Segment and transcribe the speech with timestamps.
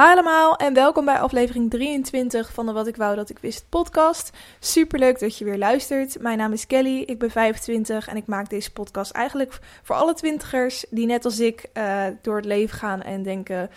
[0.00, 3.64] Hi allemaal en welkom bij aflevering 23 van de Wat ik wou dat ik wist
[3.68, 4.30] podcast.
[4.58, 6.20] Superleuk dat je weer luistert.
[6.20, 10.14] Mijn naam is Kelly, ik ben 25 en ik maak deze podcast eigenlijk voor alle
[10.14, 13.70] twintigers die net als ik uh, door het leven gaan en denken...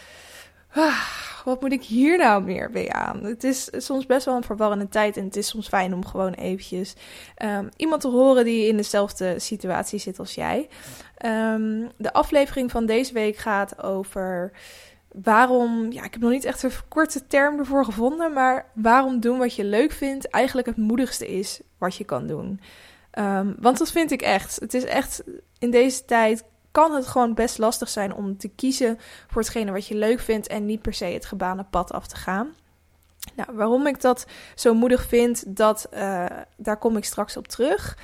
[0.73, 1.07] Ah,
[1.45, 3.23] wat moet ik hier nou meer mee aan?
[3.23, 6.33] Het is soms best wel een verwarrende tijd en het is soms fijn om gewoon
[6.33, 6.93] eventjes
[7.43, 10.67] um, iemand te horen die in dezelfde situatie zit als jij.
[11.25, 14.51] Um, de aflevering van deze week gaat over
[15.21, 19.37] waarom, ja, ik heb nog niet echt een korte term ervoor gevonden, maar waarom doen
[19.37, 22.61] wat je leuk vindt eigenlijk het moedigste is wat je kan doen.
[23.19, 24.59] Um, want dat vind ik echt.
[24.59, 25.23] Het is echt
[25.59, 28.97] in deze tijd kan het gewoon best lastig zijn om te kiezen
[29.27, 32.15] voor hetgene wat je leuk vindt en niet per se het gebaande pad af te
[32.15, 32.53] gaan.
[33.35, 36.25] Nou, waarom ik dat zo moedig vind, dat, uh,
[36.57, 37.97] daar kom ik straks op terug.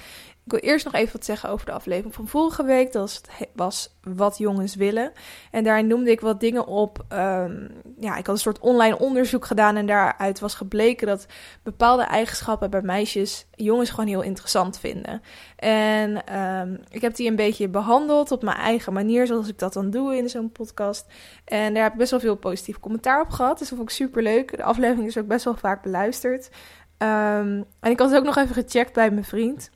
[0.50, 2.92] Ik wil eerst nog even wat zeggen over de aflevering van vorige week.
[2.92, 3.22] Dat
[3.53, 5.11] was wat jongens willen.
[5.52, 7.06] En daarin noemde ik wat dingen op.
[7.14, 9.75] Um, ja, ik had een soort online onderzoek gedaan.
[9.75, 11.25] En daaruit was gebleken dat
[11.64, 15.22] bepaalde eigenschappen bij meisjes jongens gewoon heel interessant vinden.
[15.56, 19.73] En um, ik heb die een beetje behandeld op mijn eigen manier, zoals ik dat
[19.73, 21.06] dan doe in zo'n podcast.
[21.45, 23.59] En daar heb ik best wel veel positief commentaar op gehad.
[23.59, 24.58] Dus dat vond ik super leuk.
[24.58, 26.50] De aflevering is ook best wel vaak beluisterd.
[26.97, 29.69] Um, en ik had het ook nog even gecheckt bij mijn vriend.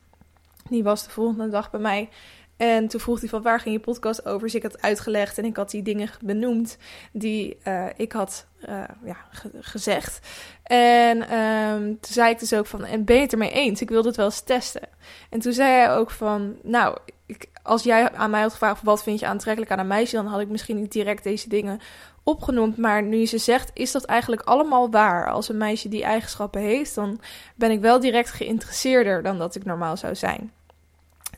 [0.68, 2.08] Die was de volgende dag bij mij.
[2.56, 4.40] En toen vroeg hij van waar ging je podcast over?
[4.40, 6.76] Dus ik had uitgelegd en ik had die dingen benoemd
[7.12, 9.16] die uh, ik had uh, ja,
[9.60, 10.26] gezegd.
[10.62, 13.80] En um, toen zei ik dus ook van, en ben je het ermee eens?
[13.80, 14.88] Ik wilde het wel eens testen.
[15.30, 19.02] En toen zei hij ook van, nou, ik, als jij aan mij had gevraagd wat
[19.02, 21.80] vind je aantrekkelijk aan een meisje, dan had ik misschien niet direct deze dingen
[22.22, 22.76] opgenoemd.
[22.76, 25.30] Maar nu je ze zegt, is dat eigenlijk allemaal waar.
[25.30, 27.20] Als een meisje die eigenschappen heeft, dan
[27.54, 30.52] ben ik wel direct geïnteresseerder dan dat ik normaal zou zijn.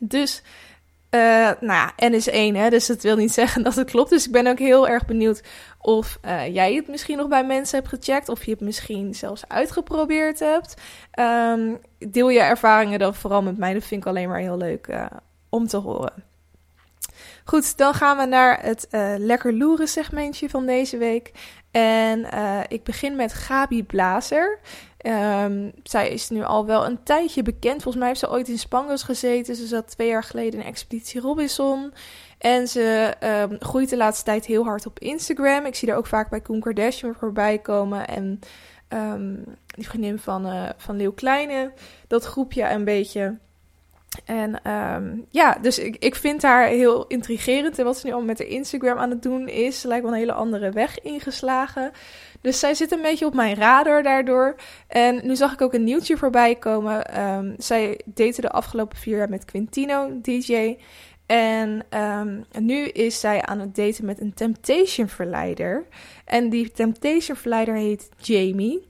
[0.01, 0.43] Dus,
[1.11, 4.11] uh, nou ja, N is één, hè, dus dat wil niet zeggen dat het klopt.
[4.11, 5.43] Dus ik ben ook heel erg benieuwd
[5.81, 9.49] of uh, jij het misschien nog bij mensen hebt gecheckt, of je het misschien zelfs
[9.49, 10.75] uitgeprobeerd hebt.
[11.19, 14.87] Um, deel je ervaringen dan vooral met mij, dat vind ik alleen maar heel leuk
[14.87, 15.07] uh,
[15.49, 16.13] om te horen.
[17.45, 18.87] Goed, dan gaan we naar het
[19.19, 21.33] lekker loeren segmentje van deze week.
[21.71, 22.27] En
[22.69, 24.59] ik begin met Gabi Blazer.
[25.07, 27.83] Um, zij is nu al wel een tijdje bekend.
[27.83, 29.57] Volgens mij heeft ze ooit in Spangos gezeten.
[29.57, 31.93] Ze zat twee jaar geleden in Expeditie Robinson.
[32.39, 33.15] En ze
[33.51, 35.67] um, groeit de laatste tijd heel hard op Instagram.
[35.67, 38.09] Ik zie er ook vaak bij Koen Kardashian voorbij komen.
[38.09, 38.41] En
[38.89, 41.73] um, die vriendin van, uh, van Leeuw Kleine.
[42.07, 43.39] Dat groepje een beetje.
[44.25, 47.79] En um, ja, dus ik, ik vind haar heel intrigerend.
[47.79, 50.19] En wat ze nu al met haar Instagram aan het doen is, lijkt wel een
[50.19, 51.91] hele andere weg ingeslagen.
[52.41, 54.55] Dus zij zit een beetje op mijn radar daardoor.
[54.89, 57.21] En nu zag ik ook een nieuwtje voorbij komen.
[57.21, 60.77] Um, zij date de afgelopen vier jaar met Quintino, DJ.
[61.27, 65.87] En um, nu is zij aan het daten met een Temptation verleider.
[66.25, 68.89] En die Temptation verleider heet Jamie.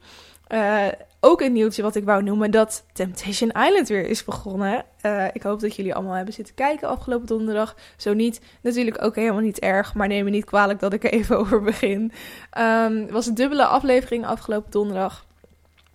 [0.48, 0.86] Uh,
[1.26, 4.84] ook een nieuwtje wat ik wou noemen, dat Temptation Island weer is begonnen.
[5.02, 7.76] Uh, ik hoop dat jullie allemaal hebben zitten kijken afgelopen donderdag.
[7.96, 11.12] Zo niet, natuurlijk ook helemaal niet erg, maar neem me niet kwalijk dat ik er
[11.12, 12.12] even over begin.
[12.58, 15.24] Um, het was een dubbele aflevering afgelopen donderdag.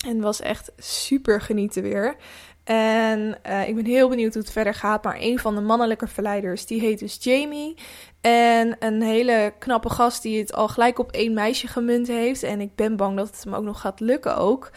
[0.06, 2.16] En was echt super genieten weer.
[2.64, 5.04] En uh, ik ben heel benieuwd hoe het verder gaat.
[5.04, 7.76] Maar een van de mannelijke verleiders, die heet dus Jamie.
[8.22, 12.44] En een hele knappe gast die het al gelijk op één meisje gemunt heeft.
[12.44, 14.72] En ik ben bang dat het hem ook nog gaat lukken ook.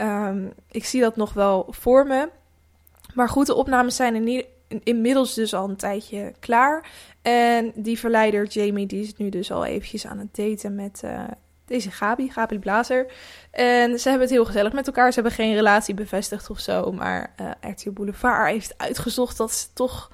[0.00, 2.28] Um, ik zie dat nog wel voor me.
[3.14, 4.44] Maar goed, de opnames zijn in,
[4.82, 6.90] inmiddels dus al een tijdje klaar.
[7.22, 11.20] En die verleider Jamie, die is nu dus al eventjes aan het daten met uh,
[11.64, 13.12] deze Gabi, Gabi Blazer.
[13.50, 15.12] En ze hebben het heel gezellig met elkaar.
[15.12, 16.92] Ze hebben geen relatie bevestigd of zo.
[16.92, 17.34] Maar
[17.86, 20.10] uh, Boulevard heeft uitgezocht dat ze toch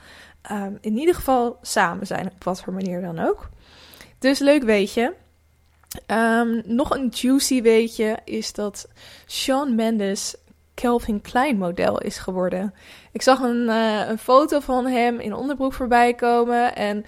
[0.51, 2.27] um, in ieder geval samen zijn.
[2.27, 3.49] Op wat voor manier dan ook.
[4.19, 5.13] Dus leuk weet je.
[6.07, 8.89] Um, nog een juicy weetje is dat
[9.27, 10.37] Shawn Mendes
[10.75, 12.75] Calvin Klein model is geworden.
[13.13, 17.04] Ik zag een, uh, een foto van hem in onderbroek voorbij komen en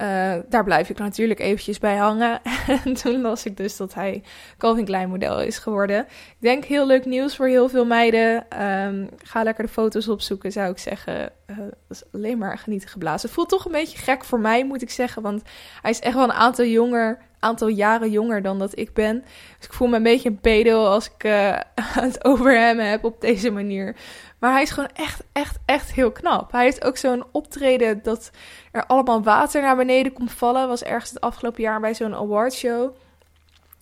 [0.00, 2.40] uh, daar blijf ik natuurlijk eventjes bij hangen.
[2.84, 4.22] en toen las ik dus dat hij
[4.58, 6.00] Calvin Klein model is geworden.
[6.08, 8.62] Ik denk heel leuk nieuws voor heel veel meiden.
[8.62, 11.32] Um, ga lekker de foto's opzoeken, zou ik zeggen.
[11.46, 13.26] Uh, dat is alleen maar genieten geblazen.
[13.26, 15.22] Het voelt toch een beetje gek voor mij, moet ik zeggen.
[15.22, 15.42] Want
[15.82, 19.24] hij is echt wel een aantal jonger aantal jaren jonger dan dat ik ben.
[19.56, 21.56] Dus ik voel me een beetje een pedo als ik uh,
[22.00, 23.96] het over hem heb op deze manier.
[24.38, 26.52] Maar hij is gewoon echt, echt, echt heel knap.
[26.52, 28.30] Hij heeft ook zo'n optreden dat
[28.72, 30.68] er allemaal water naar beneden komt vallen.
[30.68, 32.96] Was ergens het afgelopen jaar bij zo'n awardshow.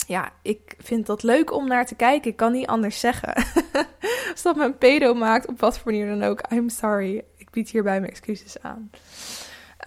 [0.06, 2.30] Ja, ik vind dat leuk om naar te kijken.
[2.30, 3.34] Ik kan niet anders zeggen.
[4.32, 6.40] Als dat me een pedo maakt, op wat voor manier dan ook.
[6.52, 7.24] I'm sorry.
[7.36, 8.90] Ik bied hierbij mijn excuses aan.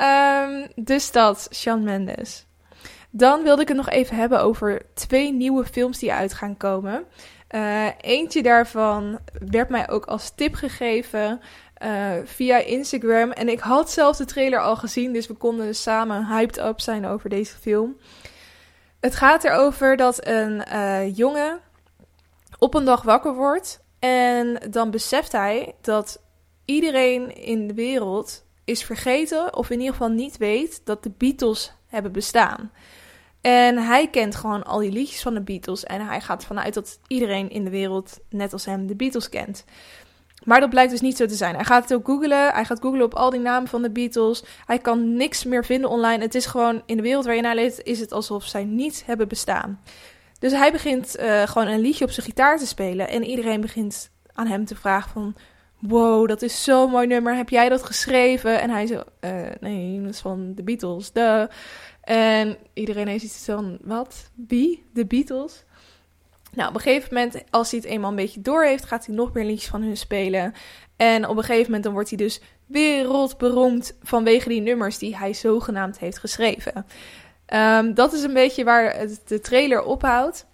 [0.01, 2.46] Um, dus dat, Shawn Mendes.
[3.17, 7.05] Dan wilde ik het nog even hebben over twee nieuwe films die uit gaan komen.
[7.51, 9.19] Uh, eentje daarvan
[9.49, 11.41] werd mij ook als tip gegeven
[11.83, 13.31] uh, via Instagram.
[13.31, 17.05] En ik had zelf de trailer al gezien, dus we konden samen hyped up zijn
[17.05, 17.97] over deze film.
[18.99, 21.59] Het gaat erover dat een uh, jongen
[22.59, 23.83] op een dag wakker wordt.
[23.99, 26.21] En dan beseft hij dat
[26.65, 31.73] iedereen in de wereld is vergeten, of in ieder geval niet weet, dat de Beatles
[31.87, 32.71] hebben bestaan.
[33.47, 35.83] En hij kent gewoon al die liedjes van de Beatles.
[35.83, 39.65] En hij gaat vanuit dat iedereen in de wereld, net als hem, de Beatles kent.
[40.43, 41.55] Maar dat blijkt dus niet zo te zijn.
[41.55, 42.51] Hij gaat het ook googlen.
[42.51, 44.43] Hij gaat googlen op al die namen van de Beatles.
[44.65, 46.23] Hij kan niks meer vinden online.
[46.23, 49.03] Het is gewoon in de wereld waar je naar leeft, is het alsof zij niet
[49.05, 49.81] hebben bestaan.
[50.39, 53.09] Dus hij begint uh, gewoon een liedje op zijn gitaar te spelen.
[53.09, 55.35] En iedereen begint aan hem te vragen van...
[55.79, 57.35] Wow, dat is zo'n mooi nummer.
[57.35, 58.61] Heb jij dat geschreven?
[58.61, 59.03] En hij zo...
[59.21, 61.11] Uh, nee, dat is van de Beatles.
[61.11, 61.49] De.
[62.07, 63.77] En iedereen heeft iets van...
[63.81, 64.29] Wat?
[64.47, 64.85] Wie?
[64.93, 65.63] De Beatles?
[66.51, 69.15] Nou, op een gegeven moment, als hij het eenmaal een beetje door heeft, gaat hij
[69.15, 70.53] nog meer liedjes van hun spelen.
[70.95, 75.33] En op een gegeven moment dan wordt hij dus wereldberoemd vanwege die nummers die hij
[75.33, 76.85] zogenaamd heeft geschreven.
[77.53, 80.45] Um, dat is een beetje waar het, de trailer ophoudt.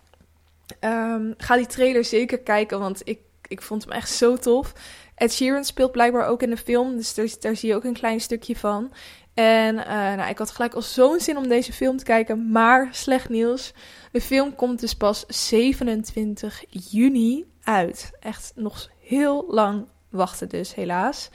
[0.79, 4.73] Um, ga die trailer zeker kijken, want ik, ik vond hem echt zo tof.
[5.15, 8.21] Ed Sheeran speelt blijkbaar ook in de film, dus daar zie je ook een klein
[8.21, 8.91] stukje van.
[9.33, 12.87] En uh, nou, ik had gelijk al zo'n zin om deze film te kijken, maar
[12.91, 13.73] slecht nieuws.
[14.11, 18.11] De film komt dus pas 27 juni uit.
[18.19, 21.29] Echt nog heel lang wachten dus, helaas.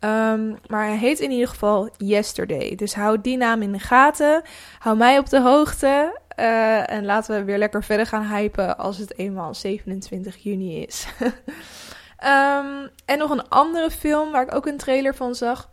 [0.00, 2.74] Um, maar hij heet in ieder geval Yesterday.
[2.74, 4.42] Dus hou die naam in de gaten.
[4.78, 6.18] Hou mij op de hoogte.
[6.38, 11.06] Uh, en laten we weer lekker verder gaan hypen als het eenmaal 27 juni is.
[11.20, 15.70] um, en nog een andere film waar ik ook een trailer van zag.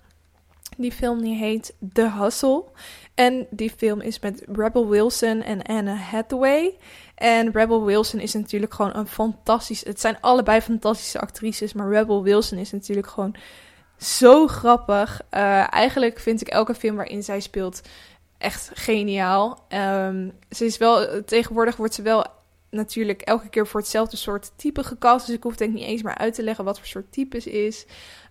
[0.77, 2.63] Die film die heet The Hustle.
[3.15, 6.77] En die film is met Rebel Wilson en Anna Hathaway.
[7.15, 9.85] En Rebel Wilson is natuurlijk gewoon een fantastisch.
[9.85, 11.73] Het zijn allebei fantastische actrices.
[11.73, 13.35] Maar Rebel Wilson is natuurlijk gewoon
[13.97, 15.21] zo grappig.
[15.31, 17.81] Uh, eigenlijk vind ik elke film waarin zij speelt
[18.37, 19.65] echt geniaal.
[19.69, 22.25] Um, ze is wel, tegenwoordig wordt ze wel
[22.69, 25.25] natuurlijk elke keer voor hetzelfde soort type gekast.
[25.25, 27.65] Dus ik hoef denk niet eens meer uit te leggen wat voor soort type ze
[27.65, 27.85] is.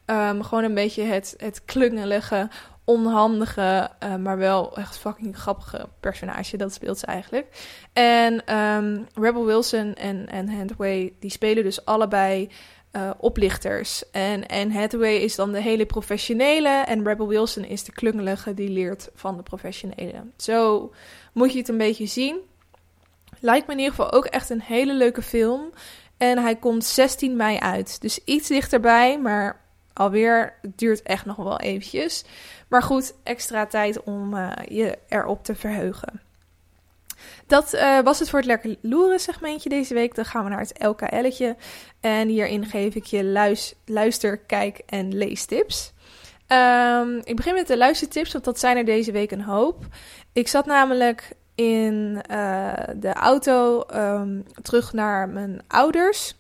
[0.07, 2.49] Um, gewoon een beetje het, het klungelige,
[2.85, 6.57] onhandige, uh, maar wel echt fucking grappige personage.
[6.57, 7.47] Dat speelt ze eigenlijk.
[7.93, 12.51] En um, Rebel Wilson en, en Hathaway, die spelen dus allebei
[12.93, 14.11] uh, oplichters.
[14.11, 18.69] En, en Hathaway is dan de hele professionele en Rebel Wilson is de klungelige die
[18.69, 20.25] leert van de professionele.
[20.37, 20.93] Zo
[21.33, 22.39] moet je het een beetje zien.
[23.41, 25.71] Lijkt me in ieder geval ook echt een hele leuke film.
[26.17, 28.01] En hij komt 16 mei uit.
[28.01, 29.65] Dus iets dichterbij, maar
[29.97, 32.25] alweer duurt echt nog wel eventjes.
[32.69, 36.21] Maar goed, extra tijd om uh, je erop te verheugen.
[37.47, 40.15] Dat uh, was het voor het lekker loeren segmentje deze week.
[40.15, 41.57] Dan gaan we naar het LKL'tje.
[42.01, 43.25] En hierin geef ik je
[43.85, 45.93] luister, kijk en leestips.
[46.49, 49.85] Um, ik begin met de luistertips, want dat zijn er deze week een hoop.
[50.33, 56.37] Ik zat namelijk in uh, de auto um, terug naar mijn ouders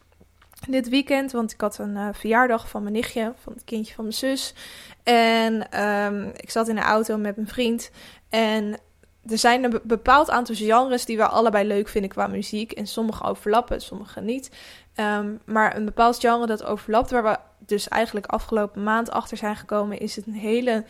[0.68, 1.32] dit weekend.
[1.32, 4.54] Want ik had een uh, verjaardag van mijn nichtje, van het kindje van mijn zus.
[5.02, 7.90] En um, ik zat in de auto met mijn vriend.
[8.28, 8.78] En
[9.26, 12.72] er zijn een bepaald aantal genres die we allebei leuk vinden qua muziek.
[12.72, 14.50] En sommige overlappen, sommige niet.
[14.96, 19.56] Um, maar een bepaald genre dat overlapt, waar we dus eigenlijk afgelopen maand achter zijn
[19.56, 20.84] gekomen, is het een hele,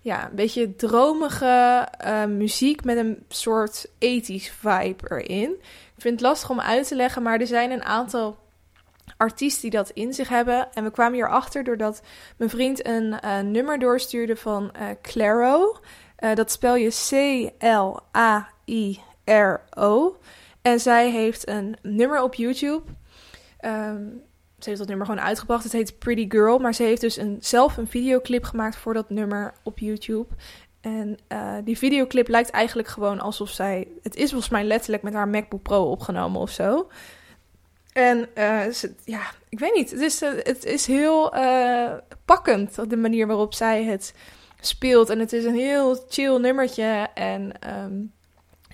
[0.00, 5.50] ja, een beetje dromige uh, muziek met een soort ethisch vibe erin.
[5.94, 8.38] Ik vind het lastig om uit te leggen, maar er zijn een aantal
[9.16, 10.72] artiesten die dat in zich hebben.
[10.72, 12.02] En we kwamen hierachter doordat
[12.36, 15.76] mijn vriend een uh, nummer doorstuurde van uh, Claro.
[16.18, 16.88] Uh, dat spel je
[17.58, 17.96] C-L-A-I-R-O.
[20.62, 22.82] En zij heeft een nummer op YouTube.
[23.64, 24.22] Um,
[24.58, 25.64] ze heeft dat nummer gewoon uitgebracht.
[25.64, 26.58] Het heet Pretty Girl.
[26.58, 30.26] Maar ze heeft dus een, zelf een videoclip gemaakt voor dat nummer op YouTube.
[30.80, 31.18] En
[31.64, 33.88] die videoclip lijkt eigenlijk gewoon alsof zij.
[34.02, 36.88] Het is volgens mij letterlijk met haar MacBook Pro opgenomen of zo.
[37.92, 38.28] En
[38.74, 39.90] ze, ja, ik weet niet.
[39.90, 41.92] Het is, uh, het is heel uh,
[42.24, 44.14] pakkend, de manier waarop zij het
[44.60, 45.10] speelt.
[45.10, 47.08] En het is een heel chill nummertje.
[47.14, 47.52] En
[47.84, 48.12] um,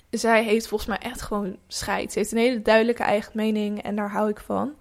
[0.09, 2.11] zij heeft volgens mij echt gewoon scheid.
[2.11, 4.75] Ze heeft een hele duidelijke eigen mening en daar hou ik van.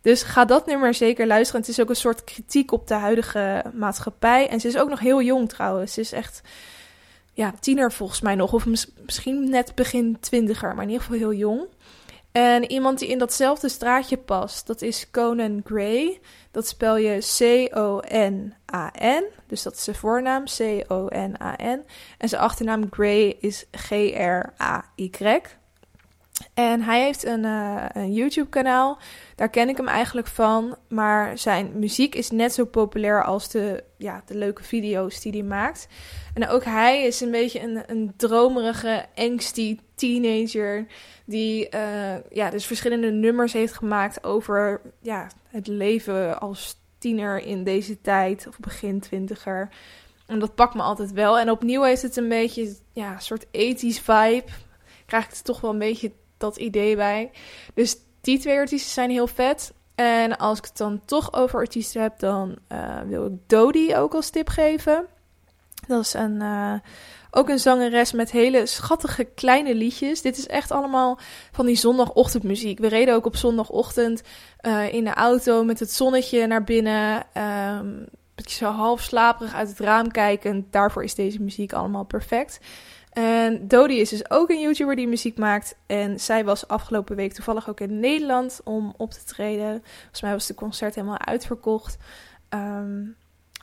[0.00, 1.60] Dus ga dat nummer zeker luisteren.
[1.60, 4.48] Het is ook een soort kritiek op de huidige maatschappij.
[4.48, 5.92] En ze is ook nog heel jong trouwens.
[5.92, 6.40] Ze is echt
[7.32, 8.52] ja, tiener volgens mij nog.
[8.52, 8.66] Of
[9.04, 11.66] misschien net begin twintiger, maar in ieder geval heel jong.
[12.36, 16.20] En iemand die in datzelfde straatje past, dat is Conan Gray.
[16.50, 19.24] Dat spel je C-O-N-A-N.
[19.46, 21.84] Dus dat is zijn voornaam, C-O-N-A-N.
[22.18, 25.40] En zijn achternaam Gray is G-R-A-Y.
[26.54, 28.98] En hij heeft een, uh, een YouTube-kanaal.
[29.34, 30.76] Daar ken ik hem eigenlijk van.
[30.88, 35.42] Maar zijn muziek is net zo populair als de, ja, de leuke video's die hij
[35.42, 35.88] maakt.
[36.34, 40.86] En ook hij is een beetje een, een dromerige, angsty teenager.
[41.24, 47.64] Die uh, ja, dus verschillende nummers heeft gemaakt over ja, het leven als tiener in
[47.64, 48.46] deze tijd.
[48.48, 49.68] Of begin twintiger.
[50.26, 51.38] En dat pakt me altijd wel.
[51.38, 54.44] En opnieuw is het een beetje ja, soort ethisch vibe.
[55.06, 57.30] Krijg ik er toch wel een beetje dat idee bij.
[57.74, 59.72] Dus die twee artiesten zijn heel vet.
[59.94, 64.14] En als ik het dan toch over artiesten heb, dan uh, wil ik Dodie ook
[64.14, 65.06] als tip geven.
[65.86, 66.74] Dat is een, uh,
[67.36, 70.22] ook een zangeres met hele schattige kleine liedjes.
[70.22, 71.18] Dit is echt allemaal
[71.52, 72.78] van die zondagochtendmuziek.
[72.78, 74.22] We reden ook op zondagochtend
[74.62, 77.26] uh, in de auto met het zonnetje naar binnen.
[77.78, 80.66] Um, zo half slaperig uit het raam kijken.
[80.70, 82.60] Daarvoor is deze muziek allemaal perfect.
[83.12, 85.76] En Dodie is dus ook een YouTuber die muziek maakt.
[85.86, 89.82] En zij was afgelopen week toevallig ook in Nederland om op te treden.
[90.00, 91.96] Volgens mij was de concert helemaal uitverkocht.
[92.50, 93.16] Um,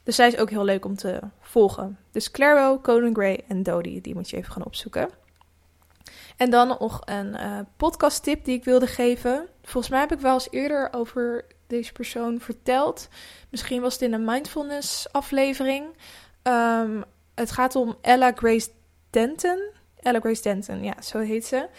[0.03, 1.97] dus zij is ook heel leuk om te volgen.
[2.11, 5.09] Dus Clairwell, Conan Gray en Dodie, die moet je even gaan opzoeken.
[6.37, 9.47] En dan nog een uh, podcast tip die ik wilde geven.
[9.61, 13.07] Volgens mij heb ik wel eens eerder over deze persoon verteld.
[13.49, 15.85] Misschien was het in een mindfulness aflevering.
[16.43, 17.03] Um,
[17.35, 18.69] het gaat om Ella Grace
[19.09, 19.71] Denton.
[19.99, 21.69] Ella Grace Denton, ja, zo heet ze.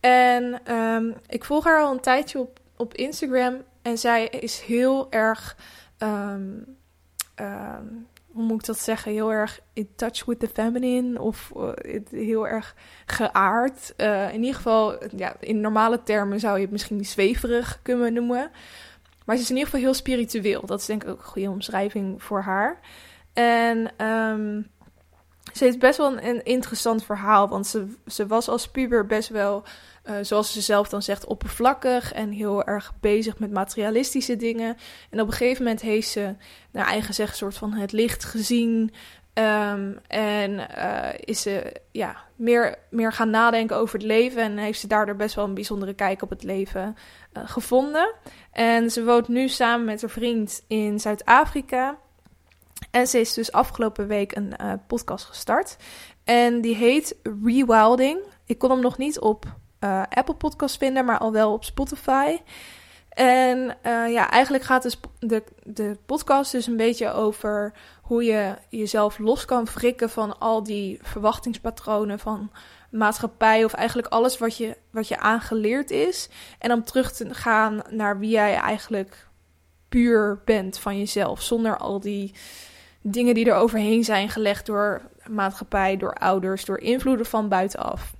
[0.00, 3.62] En um, ik volg haar al een tijdje op, op Instagram.
[3.82, 5.56] En zij is heel erg.
[5.98, 6.76] Um,
[7.40, 9.12] um, hoe moet ik dat zeggen?
[9.12, 11.20] Heel erg in touch with the feminine.
[11.20, 11.68] Of uh,
[12.10, 12.74] heel erg
[13.06, 13.94] geaard.
[13.96, 18.50] Uh, in ieder geval, ja, in normale termen zou je het misschien zweverig kunnen noemen.
[19.24, 20.66] Maar ze is in ieder geval heel spiritueel.
[20.66, 22.80] Dat is denk ik ook een goede omschrijving voor haar.
[23.32, 24.66] En um,
[25.52, 27.48] ze heeft best wel een, een, interessant verhaal.
[27.48, 29.64] Want ze, ze was als puber best wel,
[30.04, 32.12] uh, zoals ze zelf dan zegt, oppervlakkig.
[32.12, 34.76] En heel erg bezig met materialistische dingen.
[35.10, 36.34] En op een gegeven moment heeft ze,
[36.70, 38.92] naar eigen zeg, een soort van het licht gezien.
[39.34, 44.42] Um, en uh, is ze ja, meer, meer gaan nadenken over het leven.
[44.42, 46.96] En heeft ze daardoor best wel een bijzondere kijk op het leven
[47.32, 48.14] uh, gevonden.
[48.52, 51.98] En ze woont nu samen met haar vriend in Zuid-Afrika.
[52.90, 54.56] En ze is dus afgelopen week een
[54.86, 55.76] podcast gestart.
[56.24, 58.18] En die heet Rewilding.
[58.46, 59.46] Ik kon hem nog niet op
[59.84, 62.40] uh, Apple Podcast vinden, maar al wel op Spotify.
[63.08, 67.72] En uh, ja, eigenlijk gaat de, de podcast dus een beetje over
[68.02, 72.50] hoe je jezelf los kan wrikken van al die verwachtingspatronen van
[72.90, 76.28] maatschappij of eigenlijk alles wat je, wat je aangeleerd is.
[76.58, 79.28] En om terug te gaan naar wie jij eigenlijk
[79.88, 82.34] puur bent van jezelf, zonder al die
[83.00, 88.14] dingen die er overheen zijn gelegd door maatschappij, door ouders, door invloeden van buitenaf.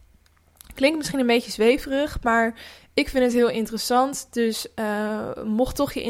[0.75, 2.55] Klinkt misschien een beetje zweverig, maar
[2.95, 4.29] ik vind het heel interessant.
[4.31, 6.03] Dus uh, mocht toch je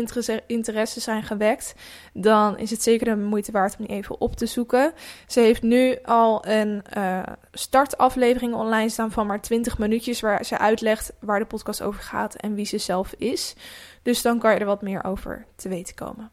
[0.47, 1.75] interesse, zijn gewekt,
[2.13, 4.93] dan is het zeker de moeite waard om die even op te zoeken.
[5.27, 10.59] Ze heeft nu al een uh, startaflevering online staan van maar 20 minuutjes, waar ze
[10.59, 13.55] uitlegt waar de podcast over gaat en wie ze zelf is.
[14.03, 16.31] Dus dan kan je er wat meer over te weten komen.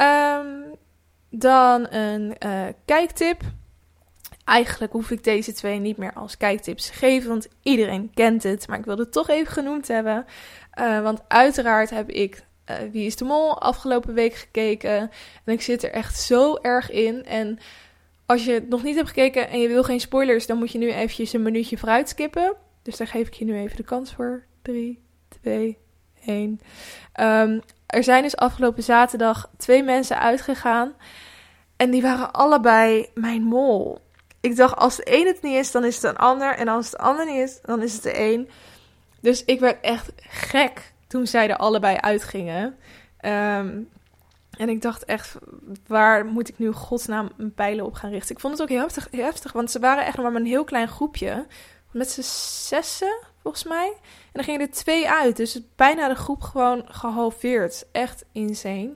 [0.00, 0.78] Um,
[1.30, 3.42] dan een uh, kijktip.
[4.50, 8.68] Eigenlijk hoef ik deze twee niet meer als kijktips te geven, want iedereen kent het.
[8.68, 10.24] Maar ik wilde het toch even genoemd hebben.
[10.78, 15.10] Uh, want uiteraard heb ik uh, Wie is de Mol afgelopen week gekeken.
[15.44, 17.24] En ik zit er echt zo erg in.
[17.24, 17.58] En
[18.26, 20.78] als je het nog niet hebt gekeken en je wil geen spoilers, dan moet je
[20.78, 22.56] nu eventjes een minuutje vooruit skippen.
[22.82, 24.44] Dus daar geef ik je nu even de kans voor.
[24.62, 25.02] 3,
[25.42, 25.78] 2,
[26.24, 26.60] 1.
[27.20, 30.92] Um, er zijn dus afgelopen zaterdag twee mensen uitgegaan.
[31.76, 34.00] En die waren allebei mijn mol.
[34.40, 36.54] Ik dacht, als de een het niet is, dan is het een ander.
[36.54, 38.48] En als het de ander niet is, dan is het de een.
[39.20, 42.76] Dus ik werd echt gek toen zij er allebei uitgingen.
[43.24, 43.88] Um,
[44.60, 45.36] en ik dacht echt,
[45.86, 48.34] waar moet ik nu godsnaam mijn pijlen op gaan richten?
[48.34, 50.64] Ik vond het ook heel heftig, heel heftig want ze waren echt maar een heel
[50.64, 51.46] klein groepje.
[51.90, 52.22] Met z'n
[52.68, 53.92] zessen, volgens mij.
[53.96, 55.36] En dan gingen er twee uit.
[55.36, 57.86] Dus bijna de groep gewoon gehalveerd.
[57.92, 58.94] Echt insane.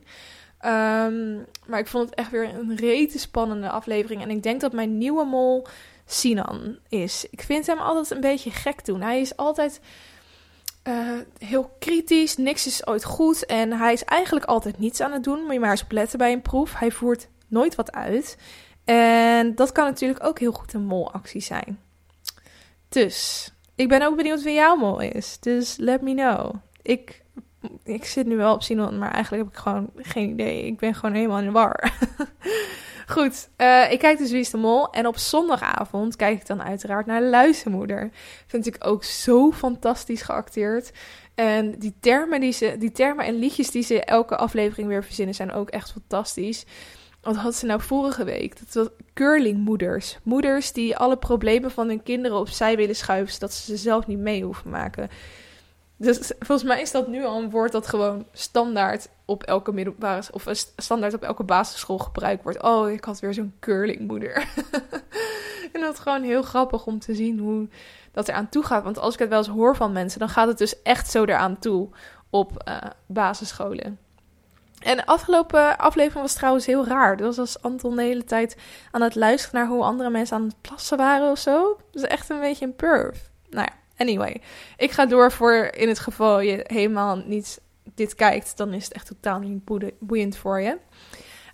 [0.65, 4.23] Um, maar ik vond het echt weer een rete spannende aflevering.
[4.23, 5.67] En ik denk dat mijn nieuwe mol
[6.07, 7.27] Sinan is.
[7.31, 9.01] Ik vind hem altijd een beetje gek doen.
[9.01, 9.81] Hij is altijd
[10.89, 12.37] uh, heel kritisch.
[12.37, 13.47] Niks is ooit goed.
[13.47, 15.43] En hij is eigenlijk altijd niets aan het doen.
[15.43, 16.79] Moet je maar eens op letten bij een proef.
[16.79, 18.37] Hij voert nooit wat uit.
[18.85, 21.81] En dat kan natuurlijk ook heel goed een molactie zijn.
[22.89, 25.39] Dus ik ben ook benieuwd wie jouw mol is.
[25.41, 26.55] Dus let me know.
[26.83, 27.23] Ik,
[27.85, 30.67] ik zit nu wel op Sinon, maar eigenlijk heb ik gewoon geen idee.
[30.67, 31.93] Ik ben gewoon helemaal in de war.
[33.07, 34.91] Goed, uh, ik kijk dus Wie is de Mol.
[34.91, 38.11] En op zondagavond kijk ik dan uiteraard naar Luizenmoeder.
[38.47, 40.93] Vind ik ook zo fantastisch geacteerd.
[41.35, 45.35] En die termen, die, ze, die termen en liedjes die ze elke aflevering weer verzinnen
[45.35, 46.65] zijn ook echt fantastisch.
[47.21, 48.59] Wat had ze nou vorige week?
[48.59, 50.19] Dat was curlingmoeders.
[50.23, 54.19] Moeders die alle problemen van hun kinderen opzij willen schuiven, zodat ze ze zelf niet
[54.19, 55.11] mee hoeven maken.
[55.97, 60.23] Dus volgens mij is dat nu al een woord dat gewoon standaard op elke middelbare
[60.33, 60.47] of
[60.77, 62.63] standaard op elke basisschool gebruikt wordt.
[62.63, 64.35] Oh, ik had weer zo'n curlingmoeder.
[65.73, 67.69] en dat is gewoon heel grappig om te zien hoe
[68.13, 68.85] dat er aan toe gaat.
[68.85, 71.25] Want als ik het wel eens hoor van mensen, dan gaat het dus echt zo
[71.25, 71.89] eraan toe
[72.31, 73.99] op uh, basisscholen.
[74.79, 77.17] En de afgelopen aflevering was trouwens heel raar.
[77.17, 78.57] Dat was als Anton de hele tijd
[78.91, 81.81] aan het luisteren naar hoe andere mensen aan het plassen waren of zo.
[81.93, 83.31] Is echt een beetje een perf.
[83.51, 84.41] Nou ja, anyway.
[84.77, 87.61] Ik ga door voor in het geval je helemaal niet
[87.95, 89.61] dit kijkt, dan is het echt totaal niet
[89.99, 90.79] boeiend voor je.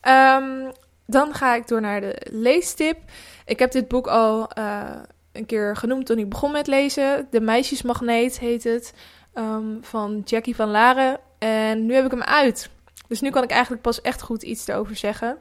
[0.09, 0.73] Um,
[1.07, 2.99] dan ga ik door naar de leestip.
[3.45, 4.91] Ik heb dit boek al uh,
[5.33, 7.27] een keer genoemd toen ik begon met lezen.
[7.31, 8.95] De Meisjesmagneet heet het.
[9.35, 11.19] Um, van Jackie van Laren.
[11.39, 12.71] En nu heb ik hem uit.
[13.09, 15.39] Dus nu kan ik eigenlijk pas echt goed iets erover zeggen.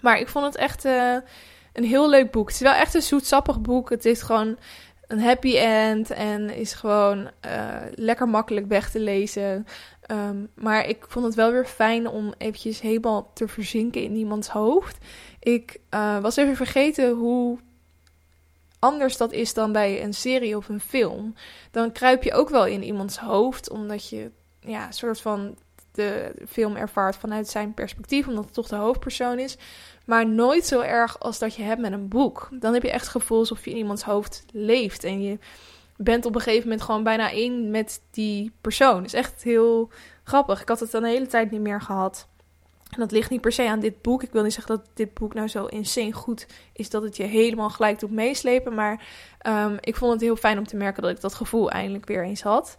[0.00, 1.16] Maar ik vond het echt uh,
[1.72, 2.46] een heel leuk boek.
[2.46, 3.90] Het is wel echt een zoetsappig boek.
[3.90, 4.58] Het is gewoon
[5.08, 9.66] een happy end en is gewoon uh, lekker makkelijk weg te lezen.
[10.10, 14.48] Um, maar ik vond het wel weer fijn om eventjes helemaal te verzinken in iemands
[14.48, 15.04] hoofd.
[15.40, 17.58] Ik uh, was even vergeten hoe
[18.78, 21.34] anders dat is dan bij een serie of een film.
[21.70, 25.56] Dan kruip je ook wel in iemands hoofd, omdat je ja, soort van
[25.92, 29.56] de film ervaart vanuit zijn perspectief, omdat het toch de hoofdpersoon is.
[30.04, 32.48] Maar nooit zo erg als dat je hebt met een boek.
[32.52, 35.04] Dan heb je echt het gevoel alsof je in iemands hoofd leeft.
[35.04, 35.38] En je
[35.96, 39.04] bent op een gegeven moment gewoon bijna één met die persoon.
[39.04, 39.90] is echt heel
[40.22, 40.60] grappig.
[40.60, 42.28] Ik had het dan de hele tijd niet meer gehad.
[42.90, 44.22] En dat ligt niet per se aan dit boek.
[44.22, 47.22] Ik wil niet zeggen dat dit boek nou zo insane goed is dat het je
[47.22, 48.74] helemaal gelijk doet meeslepen.
[48.74, 49.06] Maar
[49.46, 52.24] um, ik vond het heel fijn om te merken dat ik dat gevoel eindelijk weer
[52.24, 52.76] eens had.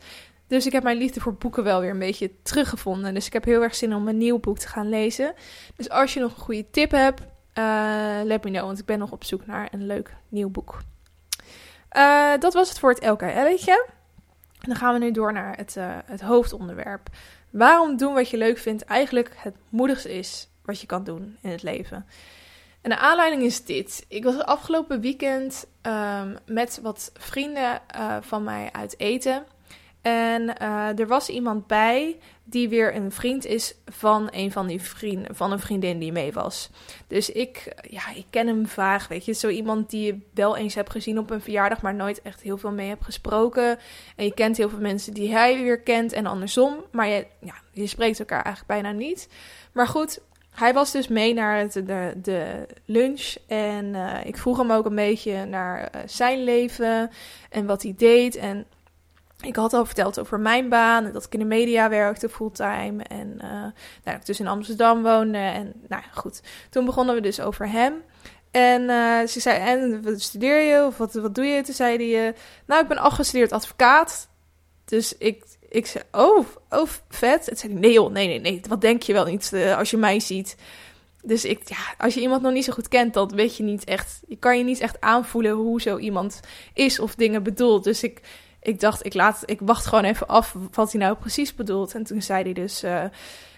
[0.49, 3.13] Dus ik heb mijn liefde voor boeken wel weer een beetje teruggevonden.
[3.13, 5.33] Dus ik heb heel erg zin om een nieuw boek te gaan lezen.
[5.75, 8.65] Dus als je nog een goede tip hebt, uh, let me know.
[8.65, 10.77] Want ik ben nog op zoek naar een leuk nieuw boek.
[11.97, 13.88] Uh, dat was het voor het LKL'tje.
[14.59, 17.09] Dan gaan we nu door naar het, uh, het hoofdonderwerp.
[17.49, 21.49] Waarom doen wat je leuk vindt eigenlijk het moedigste is wat je kan doen in
[21.49, 22.05] het leven?
[22.81, 24.05] En de aanleiding is dit.
[24.07, 27.81] Ik was afgelopen weekend um, met wat vrienden
[28.21, 29.45] van mij uit eten.
[30.01, 34.81] En uh, er was iemand bij die weer een vriend is van een van die
[34.81, 36.69] vrienden, van een vriendin die mee was.
[37.07, 39.33] Dus ik, ja, ik ken hem vaag, weet je.
[39.33, 42.57] Zo iemand die je wel eens hebt gezien op een verjaardag, maar nooit echt heel
[42.57, 43.77] veel mee hebt gesproken.
[44.15, 46.75] En je kent heel veel mensen die hij weer kent en andersom.
[46.91, 49.29] Maar je, ja, je spreekt elkaar eigenlijk bijna niet.
[49.71, 53.35] Maar goed, hij was dus mee naar de, de lunch.
[53.47, 57.09] En uh, ik vroeg hem ook een beetje naar uh, zijn leven
[57.49, 58.35] en wat hij deed.
[58.35, 58.65] En
[59.45, 63.04] ik had al verteld over mijn baan en dat ik in de media werkte fulltime
[63.04, 63.71] en uh, nou,
[64.04, 65.38] dat ik dus in Amsterdam woonde.
[65.38, 67.93] En nou goed, toen begonnen we dus over hem.
[68.52, 71.62] En uh, ze zei, en wat studeer je of wat, wat doe je?
[71.62, 72.34] Toen zei hij, uh,
[72.65, 74.30] nou ik ben afgestudeerd advocaat.
[74.86, 77.43] Dus ik, ik zei, oh, oh vet.
[77.43, 80.19] Toen zei nee joh, nee, nee, nee, wat denk je wel niet als je mij
[80.19, 80.56] ziet?
[81.23, 83.84] Dus ik, ja, als je iemand nog niet zo goed kent, dan weet je niet
[83.84, 86.39] echt, je kan je niet echt aanvoelen hoe zo iemand
[86.73, 87.84] is of dingen bedoelt.
[87.84, 88.21] Dus ik
[88.62, 91.93] ik dacht, ik, laat, ik wacht gewoon even af wat hij nou precies bedoelt.
[91.93, 92.84] En toen zei hij dus...
[92.84, 93.04] Uh,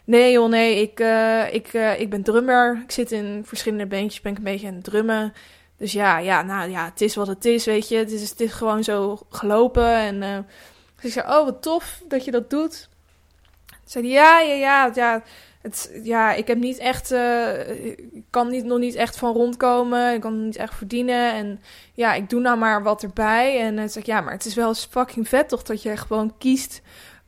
[0.03, 2.81] nee joh, nee, ik, uh, ik, uh, ik ben drummer.
[2.83, 5.33] Ik zit in verschillende bandjes, ben ik een beetje aan het drummen.
[5.77, 7.97] Dus ja, ja, nou ja, het is wat het is, weet je.
[7.97, 9.95] Het is, het is gewoon zo gelopen.
[9.95, 10.45] En
[10.95, 12.89] dus ik zei, oh, wat tof dat je dat doet.
[13.65, 15.23] Toen zei hij, ja, ja, ja, ja
[16.03, 20.13] ja, ik heb niet echt, uh, ik kan niet, nog niet echt van rondkomen.
[20.13, 21.33] Ik kan niet echt verdienen.
[21.33, 21.61] En
[21.93, 23.59] ja, ik doe nou maar wat erbij.
[23.59, 26.81] En dan zeg ja, maar het is wel fucking vet toch dat je gewoon kiest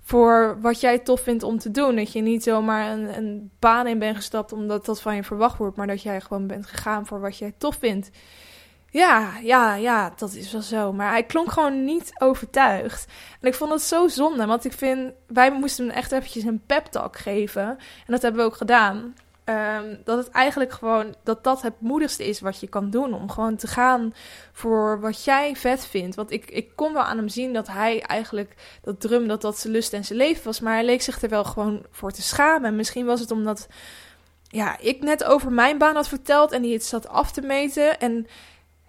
[0.04, 1.96] voor wat jij tof vindt om te doen.
[1.96, 5.58] Dat je niet zomaar een, een baan in bent gestapt omdat dat van je verwacht
[5.58, 5.78] wordt.
[5.78, 8.10] Maar dat jij gewoon bent gegaan voor wat jij tof vindt.
[8.94, 10.94] Ja, ja, ja, dat is wel zo.
[10.94, 13.06] Maar hij klonk gewoon niet overtuigd.
[13.42, 15.12] En ik vond het zo zonde, want ik vind...
[15.28, 17.64] Wij moesten hem echt eventjes een pep talk geven.
[17.64, 17.78] En
[18.08, 19.16] dat hebben we ook gedaan.
[19.46, 21.16] Um, dat het eigenlijk gewoon...
[21.24, 23.14] Dat dat het moedigste is wat je kan doen.
[23.14, 24.14] Om gewoon te gaan
[24.52, 26.16] voor wat jij vet vindt.
[26.16, 28.56] Want ik, ik kon wel aan hem zien dat hij eigenlijk...
[28.82, 30.60] Dat drum, dat dat zijn lust en zijn leven was.
[30.60, 32.66] Maar hij leek zich er wel gewoon voor te schamen.
[32.66, 33.68] En misschien was het omdat...
[34.48, 38.00] Ja, ik net over mijn baan had verteld en die het zat af te meten.
[38.00, 38.28] En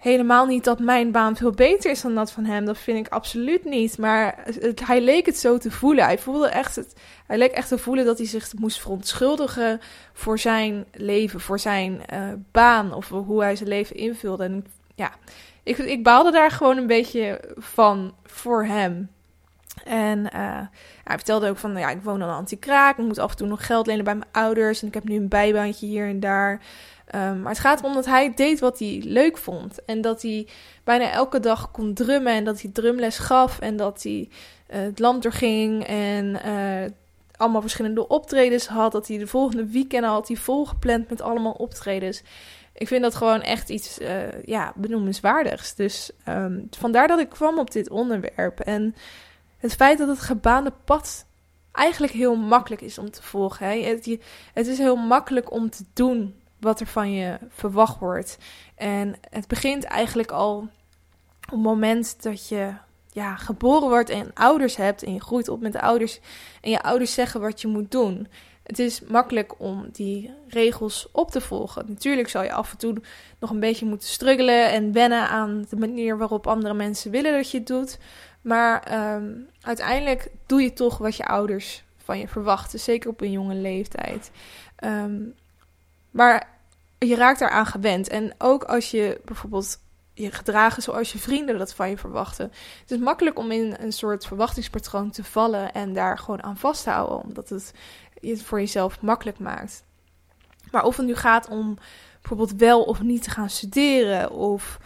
[0.04, 2.64] helemaal niet dat mijn baan veel beter is dan dat van hem.
[2.64, 3.98] Dat vind ik absoluut niet.
[3.98, 4.44] Maar
[4.84, 6.04] hij leek het zo te voelen.
[6.04, 6.94] Hij voelde echt het.
[7.26, 9.80] Hij leek echt te voelen dat hij zich moest verontschuldigen
[10.12, 14.44] voor zijn leven, voor zijn uh, baan of hoe hij zijn leven invulde.
[14.44, 15.12] En ja,
[15.62, 19.10] ik, ik baalde daar gewoon een beetje van voor hem.
[19.84, 20.60] En uh,
[21.04, 23.66] hij vertelde ook van, ja, ik woon aan anti-kraak, ik moet af en toe nog
[23.66, 26.60] geld lenen bij mijn ouders en ik heb nu een bijbaantje hier en daar.
[27.14, 29.84] Um, maar het gaat erom dat hij deed wat hij leuk vond.
[29.84, 30.48] En dat hij
[30.84, 32.32] bijna elke dag kon drummen.
[32.32, 33.58] En dat hij drumles gaf.
[33.58, 34.28] En dat hij
[34.70, 35.86] uh, het land doorging.
[35.86, 36.90] En uh,
[37.36, 38.92] allemaal verschillende optredens had.
[38.92, 42.22] Dat hij de volgende weekend had hij volgepland met allemaal optredens.
[42.72, 43.98] Ik vind dat gewoon echt iets
[44.44, 45.74] ja, benoemenswaardigs.
[45.74, 48.60] Dus um, vandaar dat ik kwam op dit onderwerp.
[48.60, 48.94] En
[49.64, 51.26] het feit dat het gebaande pad
[51.72, 53.66] eigenlijk heel makkelijk is om te volgen.
[53.66, 53.98] Hè?
[54.52, 58.38] Het, is heel makkelijk om te doen wat er van je verwacht wordt.
[58.74, 62.72] En het begint eigenlijk al op het moment dat je
[63.12, 66.20] ja, geboren wordt en ouders hebt en je groeit op met de ouders
[66.60, 68.28] en je ouders zeggen wat je moet doen.
[68.62, 71.84] Het is makkelijk om die regels op te volgen.
[71.88, 72.96] Natuurlijk zal je af en toe
[73.38, 77.50] nog een beetje moeten struggelen en wennen aan de manier waarop andere mensen willen dat
[77.50, 77.98] je het doet.
[78.44, 83.30] Maar um, uiteindelijk doe je toch wat je ouders van je verwachten, zeker op een
[83.30, 84.30] jonge leeftijd.
[84.84, 85.34] Um,
[86.10, 86.48] maar
[86.98, 88.08] je raakt eraan gewend.
[88.08, 89.78] En ook als je bijvoorbeeld
[90.14, 92.52] je gedragen zoals je vrienden dat van je verwachten.
[92.80, 96.84] Het is makkelijk om in een soort verwachtingspatroon te vallen en daar gewoon aan vast
[96.84, 97.72] te houden, omdat het
[98.20, 99.84] het voor jezelf makkelijk maakt.
[100.70, 101.78] Maar of het nu gaat om
[102.20, 104.78] bijvoorbeeld wel of niet te gaan studeren, of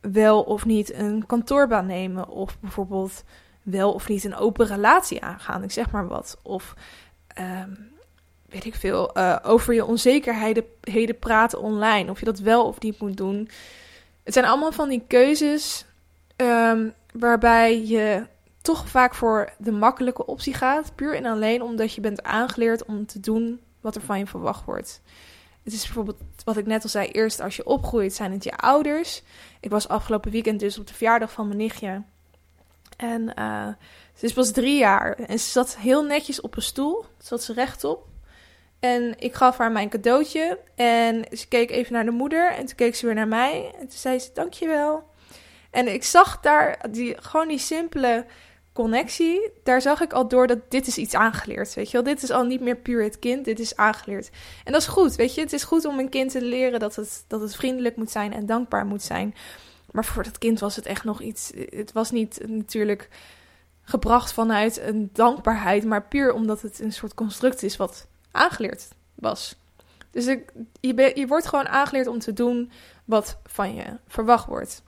[0.00, 3.24] wel of niet een kantoorbaan nemen, of bijvoorbeeld
[3.62, 6.38] wel of niet een open relatie aangaan, ik zeg maar wat.
[6.42, 6.74] Of
[7.38, 7.90] um,
[8.48, 12.10] weet ik veel, uh, over je onzekerheden praten online.
[12.10, 13.48] Of je dat wel of niet moet doen.
[14.24, 15.84] Het zijn allemaal van die keuzes
[16.36, 18.26] um, waarbij je
[18.62, 20.94] toch vaak voor de makkelijke optie gaat.
[20.94, 24.64] Puur en alleen omdat je bent aangeleerd om te doen wat er van je verwacht
[24.64, 25.00] wordt.
[25.64, 28.56] Het is bijvoorbeeld wat ik net al zei, eerst als je opgroeit zijn het je
[28.56, 29.22] ouders.
[29.60, 32.02] Ik was afgelopen weekend dus op de verjaardag van mijn nichtje.
[32.96, 33.68] En uh,
[34.14, 37.04] ze is pas drie jaar en ze zat heel netjes op een stoel.
[37.18, 38.08] Zat ze rechtop.
[38.80, 40.58] En ik gaf haar mijn cadeautje.
[40.74, 42.52] En ze keek even naar de moeder.
[42.52, 43.74] En toen keek ze weer naar mij.
[43.74, 45.08] En toen zei ze: Dankjewel.
[45.70, 48.26] En ik zag daar die, gewoon die simpele
[48.80, 49.50] connectie.
[49.62, 51.74] Daar zag ik al door dat dit is iets aangeleerd.
[51.74, 53.44] Weet je wel, dit is al niet meer puur het kind.
[53.44, 54.30] Dit is aangeleerd.
[54.64, 55.14] En dat is goed.
[55.14, 57.96] Weet je, het is goed om een kind te leren dat het, dat het vriendelijk
[57.96, 59.34] moet zijn en dankbaar moet zijn.
[59.90, 61.52] Maar voor dat kind was het echt nog iets.
[61.54, 63.08] Het was niet natuurlijk
[63.82, 69.56] gebracht vanuit een dankbaarheid, maar puur omdat het een soort construct is wat aangeleerd was.
[70.10, 72.70] Dus ik, je, je wordt gewoon aangeleerd om te doen
[73.04, 74.82] wat van je verwacht wordt.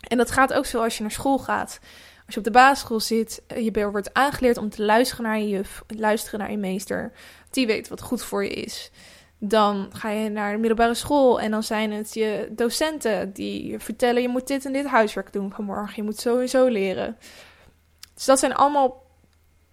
[0.00, 1.78] En dat gaat ook zo als je naar school gaat.
[2.26, 5.48] Als je op de basisschool zit, eh, je wordt aangeleerd om te luisteren naar je
[5.48, 7.12] juf, luisteren naar je meester.
[7.50, 8.90] Die weet wat goed voor je is.
[9.38, 13.80] Dan ga je naar de middelbare school en dan zijn het je docenten die je
[13.80, 15.92] vertellen: je moet dit en dit huiswerk doen vanmorgen.
[15.96, 17.16] Je moet sowieso leren.
[18.14, 19.04] Dus dat zijn allemaal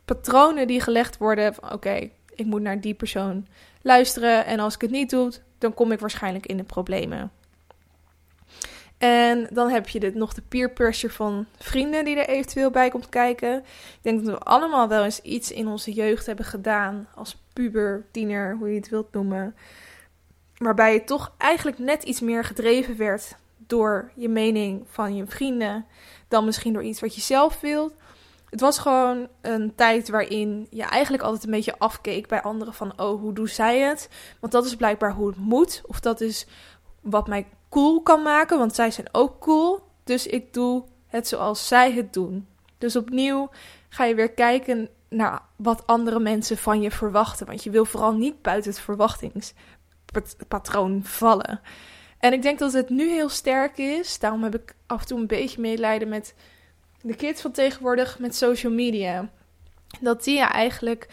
[0.06, 1.56] patronen die gelegd worden.
[1.74, 3.48] Oké, ik moet naar die persoon
[3.82, 4.46] luisteren.
[4.46, 7.32] En als ik het niet doe, dan kom ik waarschijnlijk in de problemen.
[9.04, 12.90] En dan heb je dit, nog de peer pressure van vrienden die er eventueel bij
[12.90, 13.58] komt kijken.
[13.58, 17.08] Ik denk dat we allemaal wel eens iets in onze jeugd hebben gedaan.
[17.16, 19.56] Als puber, tiener, hoe je het wilt noemen.
[20.58, 25.86] Waarbij je toch eigenlijk net iets meer gedreven werd door je mening van je vrienden.
[26.28, 27.94] Dan misschien door iets wat je zelf wilt.
[28.50, 33.00] Het was gewoon een tijd waarin je eigenlijk altijd een beetje afkeek bij anderen van,
[33.00, 34.10] oh, hoe doen zij het?
[34.40, 35.82] Want dat is blijkbaar hoe het moet.
[35.86, 36.48] Of dat is
[37.02, 39.80] wat mij cool kan maken, want zij zijn ook cool.
[40.04, 42.48] Dus ik doe het zoals zij het doen.
[42.78, 43.50] Dus opnieuw
[43.90, 47.46] ga je weer kijken naar wat andere mensen van je verwachten.
[47.46, 51.62] Want je wil vooral niet buiten het verwachtingspatroon vallen.
[52.20, 54.20] En ik denk dat het nu heel sterk is.
[54.20, 56.36] Daarom heb ik af en toe een beetje medelijden met
[57.02, 59.30] de kids van tegenwoordig met social media.
[60.00, 61.08] Dat die ja eigenlijk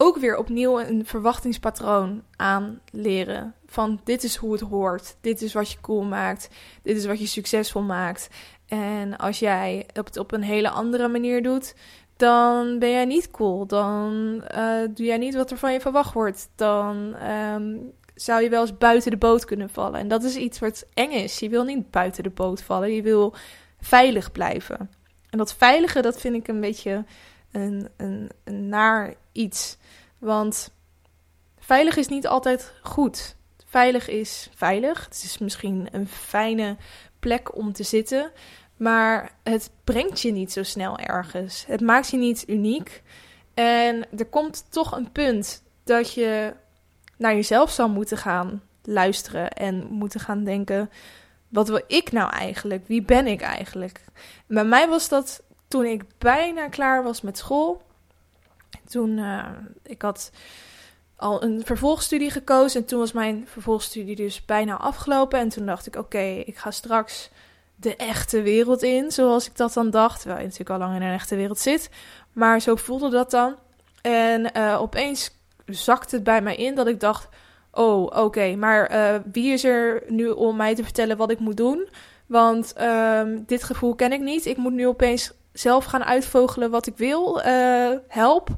[0.00, 3.54] ook weer opnieuw een verwachtingspatroon aanleren.
[3.66, 5.16] Van dit is hoe het hoort.
[5.20, 6.48] Dit is wat je cool maakt.
[6.82, 8.28] Dit is wat je succesvol maakt.
[8.66, 11.74] En als jij het op een hele andere manier doet,
[12.16, 13.66] dan ben jij niet cool.
[13.66, 16.48] Dan uh, doe jij niet wat er van je verwacht wordt.
[16.54, 17.16] Dan
[17.54, 20.00] um, zou je wel eens buiten de boot kunnen vallen.
[20.00, 21.38] En dat is iets wat eng is.
[21.38, 22.92] Je wil niet buiten de boot vallen.
[22.92, 23.34] Je wil
[23.80, 24.90] veilig blijven.
[25.30, 27.04] En dat veilige, dat vind ik een beetje
[27.52, 28.30] een, een
[28.68, 29.76] naar iets.
[30.18, 30.70] Want
[31.58, 33.36] veilig is niet altijd goed.
[33.66, 35.04] veilig is, veilig.
[35.04, 36.76] Het is misschien een fijne
[37.20, 38.32] plek om te zitten.
[38.76, 41.64] Maar het brengt je niet zo snel ergens.
[41.66, 43.02] Het maakt je niet uniek.
[43.54, 46.54] En er komt toch een punt dat je
[47.16, 50.90] naar jezelf zal moeten gaan luisteren en moeten gaan denken:
[51.48, 52.86] wat wil ik nou eigenlijk?
[52.86, 54.04] Wie ben ik eigenlijk?
[54.46, 57.82] bij mij was dat toen ik bijna klaar was met school.
[58.88, 59.44] Toen uh,
[59.82, 60.30] ik had
[61.16, 65.86] al een vervolgstudie gekozen en toen was mijn vervolgstudie dus bijna afgelopen en toen dacht
[65.86, 67.30] ik: oké, ik ga straks
[67.76, 70.20] de echte wereld in, zoals ik dat dan dacht.
[70.20, 71.90] Terwijl je natuurlijk al lang in een echte wereld zit.
[72.32, 73.56] Maar zo voelde dat dan.
[74.02, 75.30] En uh, opeens
[75.66, 77.28] zakte het bij mij in dat ik dacht:
[77.70, 81.56] Oh, oké, maar uh, wie is er nu om mij te vertellen wat ik moet
[81.56, 81.88] doen?
[82.26, 84.46] Want um, dit gevoel ken ik niet.
[84.46, 87.46] Ik moet nu opeens zelf gaan uitvogelen wat ik wil.
[87.46, 88.48] Uh, help.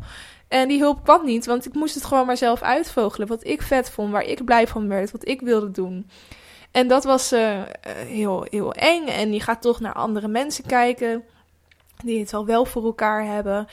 [0.48, 3.28] En die hulp kwam niet, want ik moest het gewoon maar zelf uitvogelen.
[3.28, 6.10] Wat ik vet vond, waar ik blij van werd, wat ik wilde doen.
[6.70, 7.62] En dat was uh,
[8.06, 9.06] heel, heel eng.
[9.06, 11.24] En je gaat toch naar andere mensen kijken.
[12.04, 13.66] Die het al wel voor elkaar hebben.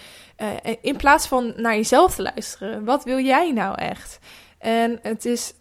[0.82, 2.86] In plaats van naar jezelf te luisteren.
[2.86, 4.20] Wat wil jij nou echt?
[4.58, 5.54] En het is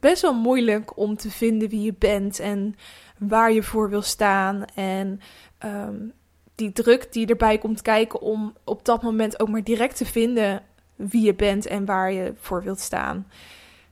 [0.00, 2.38] best wel moeilijk om te vinden wie je bent.
[2.38, 2.74] En
[3.18, 4.64] waar je voor wil staan.
[4.74, 5.20] En
[5.64, 6.12] um,
[6.58, 10.62] die druk die erbij komt kijken om op dat moment ook maar direct te vinden
[10.96, 13.26] wie je bent en waar je voor wilt staan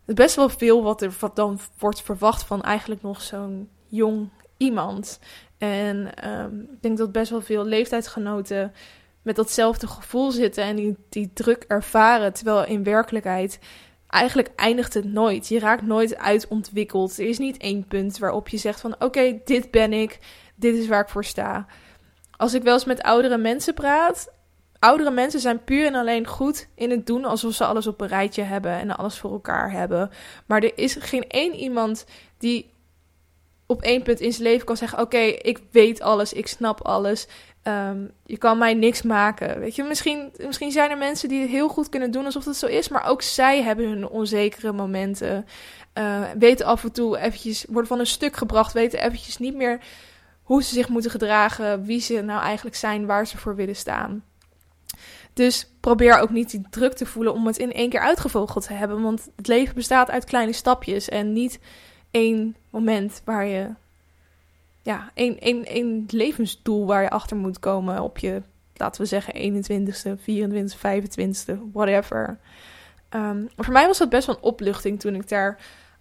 [0.07, 4.29] is best wel veel wat er wat dan wordt verwacht van eigenlijk nog zo'n jong
[4.57, 5.19] iemand.
[5.59, 8.73] En um, ik denk dat best wel veel leeftijdsgenoten
[9.23, 12.33] met datzelfde gevoel zitten en die, die druk ervaren.
[12.33, 13.59] Terwijl in werkelijkheid
[14.07, 15.49] eigenlijk eindigt het nooit.
[15.49, 17.19] Je raakt nooit uitontwikkeld.
[17.19, 20.19] Er is niet één punt waarop je zegt van oké, dit ben ik,
[20.55, 21.67] dit is waar ik voor sta.
[22.37, 24.33] Als ik wel eens met oudere mensen praat,
[24.79, 28.09] oudere mensen zijn puur en alleen goed in het doen alsof ze alles op een
[28.09, 30.11] rijtje hebben en alles voor elkaar hebben.
[30.47, 32.05] Maar er is geen één iemand
[32.39, 32.71] die
[33.67, 37.29] op één punt in zijn leven kan zeggen: Oké, ik weet alles, ik snap alles.
[37.63, 39.61] Um, je kan mij niks maken.
[39.61, 42.57] Weet je, misschien, misschien zijn er mensen die het heel goed kunnen doen alsof dat
[42.57, 45.47] zo is, maar ook zij hebben hun onzekere momenten.
[45.99, 49.81] Uh, weten af en toe eventjes, worden van een stuk gebracht, weten eventjes niet meer
[50.47, 54.25] hoe ze zich moeten gedragen, wie ze nou eigenlijk zijn, waar ze voor willen staan.
[55.33, 58.73] Dus probeer ook niet die druk te voelen om het in één keer uitgevogeld te
[58.73, 59.03] hebben.
[59.03, 61.59] Want het leven bestaat uit kleine stapjes en niet
[62.11, 63.69] één moment waar je.
[64.83, 68.43] Ja, één, één, levensdoel waar je achter moet komen op je,
[68.75, 72.39] laten we zeggen, 21ste, 24ste, 25ste, whatever.
[73.11, 75.59] Um, voor mij was dat best wel een opluchting toen ik daar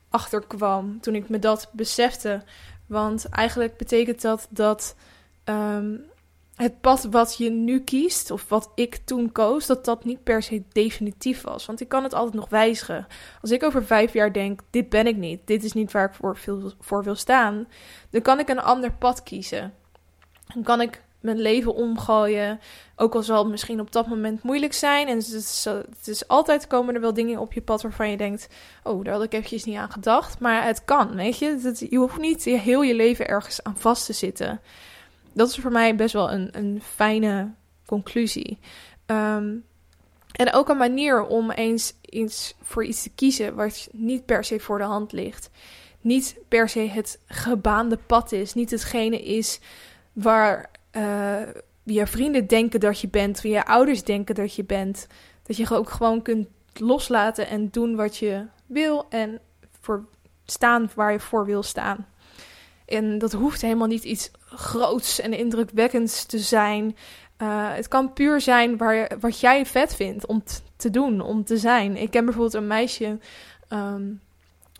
[0.09, 2.43] achter kwam, toen ik me dat besefte.
[2.85, 4.95] Want eigenlijk betekent dat dat
[5.45, 6.05] um,
[6.55, 10.43] het pad wat je nu kiest, of wat ik toen koos, dat dat niet per
[10.43, 11.65] se definitief was.
[11.65, 13.07] Want ik kan het altijd nog wijzigen.
[13.41, 16.13] Als ik over vijf jaar denk, dit ben ik niet, dit is niet waar ik
[16.13, 16.39] voor,
[16.79, 17.67] voor wil staan,
[18.09, 19.73] dan kan ik een ander pad kiezen.
[20.53, 22.59] Dan kan ik mijn leven omgooien,
[22.95, 25.07] ook al zal het misschien op dat moment moeilijk zijn.
[25.07, 28.17] En het is, het is altijd komen er wel dingen op je pad waarvan je
[28.17, 28.47] denkt,
[28.83, 30.39] oh, daar had ik eventjes niet aan gedacht.
[30.39, 31.75] Maar het kan, weet je.
[31.89, 34.61] je hoeft niet heel je leven ergens aan vast te zitten
[35.35, 37.51] dat is voor mij best wel een, een fijne
[37.85, 38.59] conclusie.
[39.05, 39.65] Um,
[40.31, 44.59] en ook een manier om eens, eens voor iets te kiezen wat niet per se
[44.59, 45.49] voor de hand ligt.
[46.01, 48.53] Niet per se het gebaande pad is.
[48.53, 49.59] Niet hetgene is
[50.13, 51.41] waar uh,
[51.83, 53.41] je vrienden denken dat je bent.
[53.41, 55.07] Waar je ouders denken dat je bent.
[55.43, 59.05] Dat je ook gewoon kunt loslaten en doen wat je wil.
[59.09, 59.39] En
[59.81, 60.05] voor
[60.45, 62.07] staan waar je voor wil staan.
[62.85, 66.95] En dat hoeft helemaal niet iets groots en indrukwekkends te zijn.
[67.41, 70.43] Uh, het kan puur zijn waar, wat jij vet vindt om
[70.75, 71.97] te doen, om te zijn.
[71.97, 73.19] Ik ken bijvoorbeeld een meisje
[73.69, 74.21] um,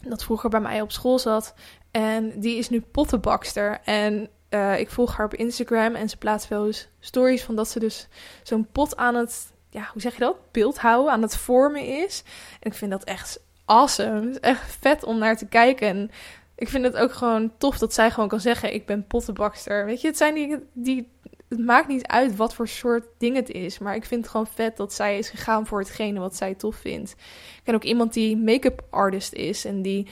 [0.02, 1.54] dat vroeger bij mij op school zat.
[1.92, 3.80] En die is nu pottenbakster.
[3.84, 7.70] En uh, ik volg haar op Instagram en ze plaatst wel eens stories van dat
[7.70, 8.08] ze dus
[8.44, 10.52] zo'n pot aan het, ja, hoe zeg je dat?
[10.52, 12.24] Beeld houden, aan het vormen is.
[12.60, 14.20] En ik vind dat echt awesome.
[14.20, 15.88] Het is echt vet om naar te kijken.
[15.88, 16.12] En
[16.56, 19.86] ik vind het ook gewoon tof dat zij gewoon kan zeggen: Ik ben pottenbakster.
[19.86, 21.14] Weet je, het zijn die, die.
[21.50, 23.78] Het maakt niet uit wat voor soort ding het is.
[23.78, 26.76] Maar ik vind het gewoon vet dat zij is gegaan voor hetgene wat zij tof
[26.76, 27.12] vindt.
[27.12, 30.08] Ik ken ook iemand die make-up artist is en die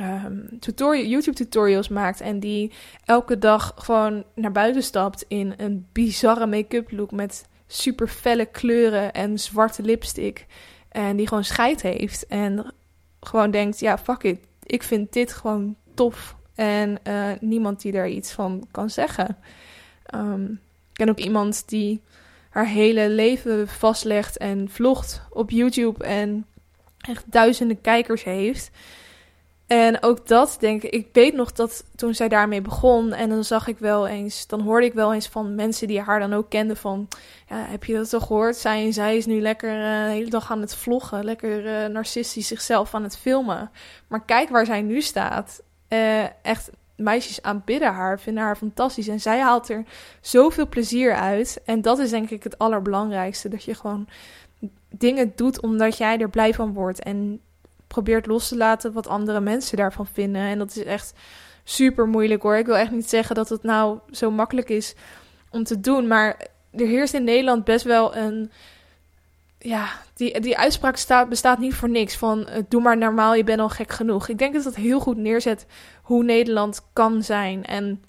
[0.00, 2.20] um, tutorial, YouTube tutorials maakt.
[2.20, 2.72] En die
[3.04, 9.12] elke dag gewoon naar buiten stapt in een bizarre make-up look met super felle kleuren
[9.12, 10.46] en zwarte lipstick.
[10.88, 12.26] En die gewoon scheid heeft.
[12.26, 12.72] En
[13.20, 16.36] gewoon denkt: ja, fuck it ik vind dit gewoon tof.
[16.54, 19.36] En uh, niemand die daar iets van kan zeggen.
[20.14, 22.00] Um, ik ken ook iemand die
[22.50, 26.46] haar hele leven vastlegt en vlogt op YouTube en
[27.00, 28.70] echt duizenden kijkers heeft.
[29.66, 33.44] En ook dat denk ik, ik weet nog dat toen zij daarmee begon en dan
[33.44, 36.50] zag ik wel eens, dan hoorde ik wel eens van mensen die haar dan ook
[36.50, 37.08] kenden van,
[37.48, 38.56] ja, heb je dat toch gehoord?
[38.56, 42.46] Zij zij is nu lekker uh, de hele dag aan het vloggen, lekker uh, narcistisch
[42.46, 43.70] zichzelf aan het filmen.
[44.08, 45.62] Maar kijk waar zij nu staat.
[45.88, 49.84] Uh, echt, meisjes aanbidden haar, vinden haar fantastisch en zij haalt er
[50.20, 51.60] zoveel plezier uit.
[51.64, 54.08] En dat is denk ik het allerbelangrijkste, dat je gewoon
[54.88, 57.40] dingen doet omdat jij er blij van wordt en
[57.94, 60.42] probeert los te laten wat andere mensen daarvan vinden.
[60.42, 61.12] En dat is echt
[61.64, 62.56] super moeilijk hoor.
[62.56, 64.94] Ik wil echt niet zeggen dat het nou zo makkelijk is
[65.50, 66.06] om te doen.
[66.06, 68.50] Maar er heerst in Nederland best wel een.
[69.58, 72.16] Ja, die, die uitspraak staat, bestaat niet voor niks.
[72.16, 74.28] Van uh, doe maar normaal, je bent al gek genoeg.
[74.28, 75.66] Ik denk dat dat heel goed neerzet
[76.02, 77.64] hoe Nederland kan zijn.
[77.64, 78.02] En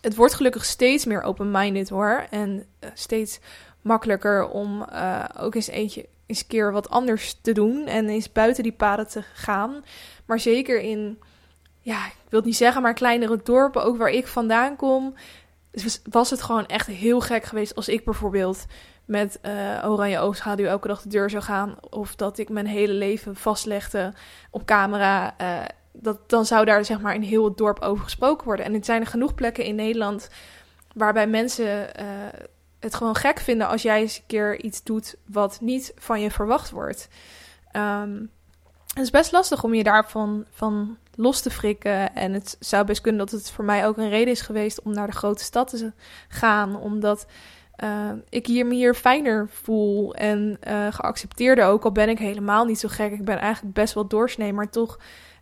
[0.00, 2.26] het wordt gelukkig steeds meer open-minded hoor.
[2.30, 3.40] En uh, steeds
[3.82, 8.32] makkelijker om uh, ook eens eentje eens een keer wat anders te doen en eens
[8.32, 9.84] buiten die paden te gaan.
[10.26, 11.18] Maar zeker in,
[11.80, 15.14] ja, ik wil het niet zeggen, maar kleinere dorpen, ook waar ik vandaan kom,
[16.10, 18.66] was het gewoon echt heel gek geweest als ik bijvoorbeeld
[19.04, 21.76] met uh, oranje oogschaduw elke dag de deur zou gaan.
[21.90, 24.12] Of dat ik mijn hele leven vastlegde
[24.50, 25.34] op camera.
[25.40, 28.64] Uh, dat, dan zou daar zeg maar in heel het dorp over gesproken worden.
[28.64, 30.28] En er zijn er genoeg plekken in Nederland
[30.94, 32.06] waarbij mensen uh,
[32.84, 36.30] het gewoon gek vinden als jij eens een keer iets doet wat niet van je
[36.30, 37.08] verwacht wordt.
[37.76, 38.30] Um,
[38.94, 42.14] het is best lastig om je daarvan van los te frikken.
[42.14, 44.92] En het zou best kunnen dat het voor mij ook een reden is geweest om
[44.92, 45.92] naar de grote stad te
[46.28, 46.76] gaan.
[46.76, 47.26] Omdat
[47.84, 51.84] uh, ik hier me hier fijner voel en uh, geaccepteerder ook.
[51.84, 53.12] Al ben ik helemaal niet zo gek.
[53.12, 54.52] Ik ben eigenlijk best wel doorsnee.
[54.52, 54.98] Maar toch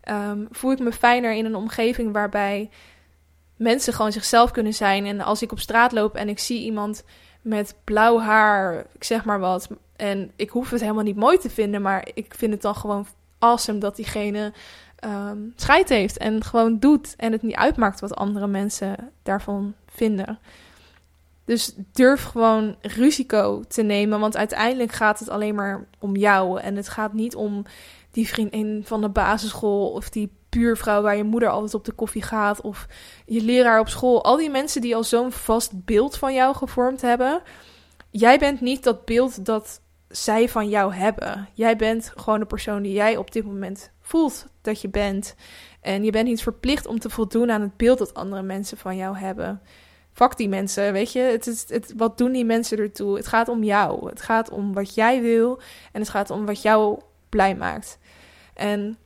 [0.09, 2.69] um, voel ik me fijner in een omgeving waarbij
[3.57, 5.05] mensen gewoon zichzelf kunnen zijn.
[5.05, 7.03] En als ik op straat loop en ik zie iemand
[7.43, 9.69] met blauw haar, ik zeg maar wat.
[9.95, 13.05] En ik hoef het helemaal niet mooi te vinden, maar ik vind het dan gewoon
[13.39, 14.53] awesome dat diegene
[15.05, 17.13] um, scheid heeft en gewoon doet.
[17.17, 20.39] En het niet uitmaakt wat andere mensen daarvan vinden.
[21.45, 26.59] Dus durf gewoon risico te nemen, want uiteindelijk gaat het alleen maar om jou.
[26.59, 27.65] En het gaat niet om
[28.11, 32.21] die vriendin van de basisschool of die buurvrouw waar je moeder altijd op de koffie
[32.21, 32.87] gaat of
[33.25, 34.23] je leraar op school.
[34.23, 37.41] Al die mensen die al zo'n vast beeld van jou gevormd hebben.
[38.09, 41.49] Jij bent niet dat beeld dat zij van jou hebben.
[41.53, 45.35] Jij bent gewoon de persoon die jij op dit moment voelt dat je bent.
[45.81, 48.97] En je bent niet verplicht om te voldoen aan het beeld dat andere mensen van
[48.97, 49.61] jou hebben.
[50.13, 51.19] Fuck die mensen, weet je.
[51.19, 53.17] Het is, het, wat doen die mensen ertoe?
[53.17, 54.09] Het gaat om jou.
[54.09, 55.61] Het gaat om wat jij wil.
[55.91, 57.97] En het gaat om wat jou blij maakt.
[58.53, 58.97] En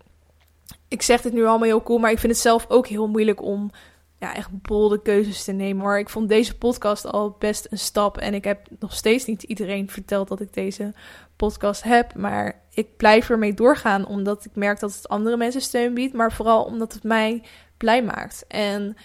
[0.87, 3.41] ik zeg dit nu allemaal heel cool, maar ik vind het zelf ook heel moeilijk
[3.41, 3.71] om
[4.19, 5.83] ja, echt bolde keuzes te nemen.
[5.83, 8.17] Maar ik vond deze podcast al best een stap.
[8.17, 10.93] En ik heb nog steeds niet iedereen verteld dat ik deze
[11.35, 12.15] podcast heb.
[12.15, 16.13] Maar ik blijf ermee doorgaan, omdat ik merk dat het andere mensen steun biedt.
[16.13, 17.43] Maar vooral omdat het mij
[17.77, 18.45] blij maakt.
[18.47, 18.97] En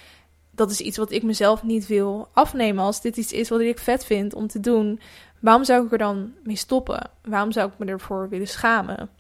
[0.51, 2.85] dat is iets wat ik mezelf niet wil afnemen.
[2.85, 5.01] Als dit iets is wat ik vet vind om te doen,
[5.41, 7.11] waarom zou ik er dan mee stoppen?
[7.23, 9.11] Waarom zou ik me ervoor willen schamen?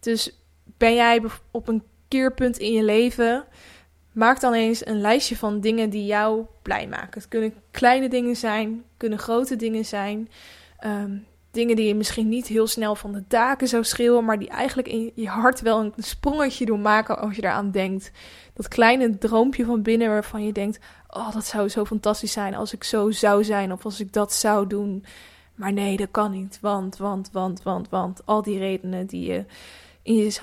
[0.00, 0.43] Dus
[0.76, 3.44] ben jij op een keerpunt in je leven?
[4.12, 7.20] Maak dan eens een lijstje van dingen die jou blij maken.
[7.20, 10.28] Het kunnen kleine dingen zijn, kunnen grote dingen zijn.
[10.86, 14.48] Um, dingen die je misschien niet heel snel van de daken zou schreeuwen, maar die
[14.48, 18.10] eigenlijk in je hart wel een sprongetje doen maken als je eraan denkt.
[18.54, 22.72] Dat kleine droompje van binnen waarvan je denkt: Oh, dat zou zo fantastisch zijn als
[22.72, 25.04] ik zo zou zijn of als ik dat zou doen.
[25.54, 26.58] Maar nee, dat kan niet.
[26.60, 28.26] Want, want, want, want, want.
[28.26, 29.44] Al die redenen die je
[30.04, 30.38] in je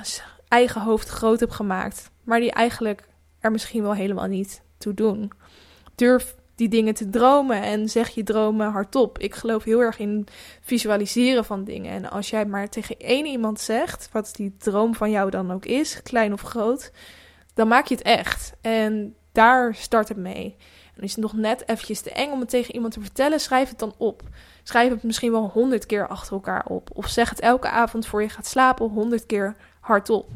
[0.47, 3.08] eigen hoofd groot hebt gemaakt, maar die eigenlijk
[3.39, 5.32] er misschien wel helemaal niet toe doen.
[5.95, 9.17] Durf die dingen te dromen en zeg je dromen hardop.
[9.19, 10.28] Ik geloof heel erg in
[10.62, 11.91] visualiseren van dingen.
[11.91, 15.65] En als jij maar tegen één iemand zegt wat die droom van jou dan ook
[15.65, 16.91] is, klein of groot,
[17.54, 18.54] dan maak je het echt.
[18.62, 20.56] En daar start het mee.
[20.95, 23.69] En is het nog net eventjes te eng om het tegen iemand te vertellen, schrijf
[23.69, 24.24] het dan op.
[24.63, 26.89] Schrijf het misschien wel honderd keer achter elkaar op.
[26.93, 30.30] Of zeg het elke avond voor je gaat slapen honderd keer hardop.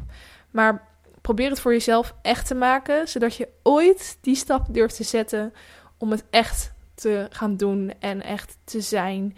[0.50, 0.88] Maar
[1.20, 5.52] probeer het voor jezelf echt te maken, zodat je ooit die stap durft te zetten
[5.98, 9.36] om het echt te gaan doen en echt te zijn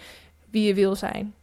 [0.51, 1.35] wie je wil zijn.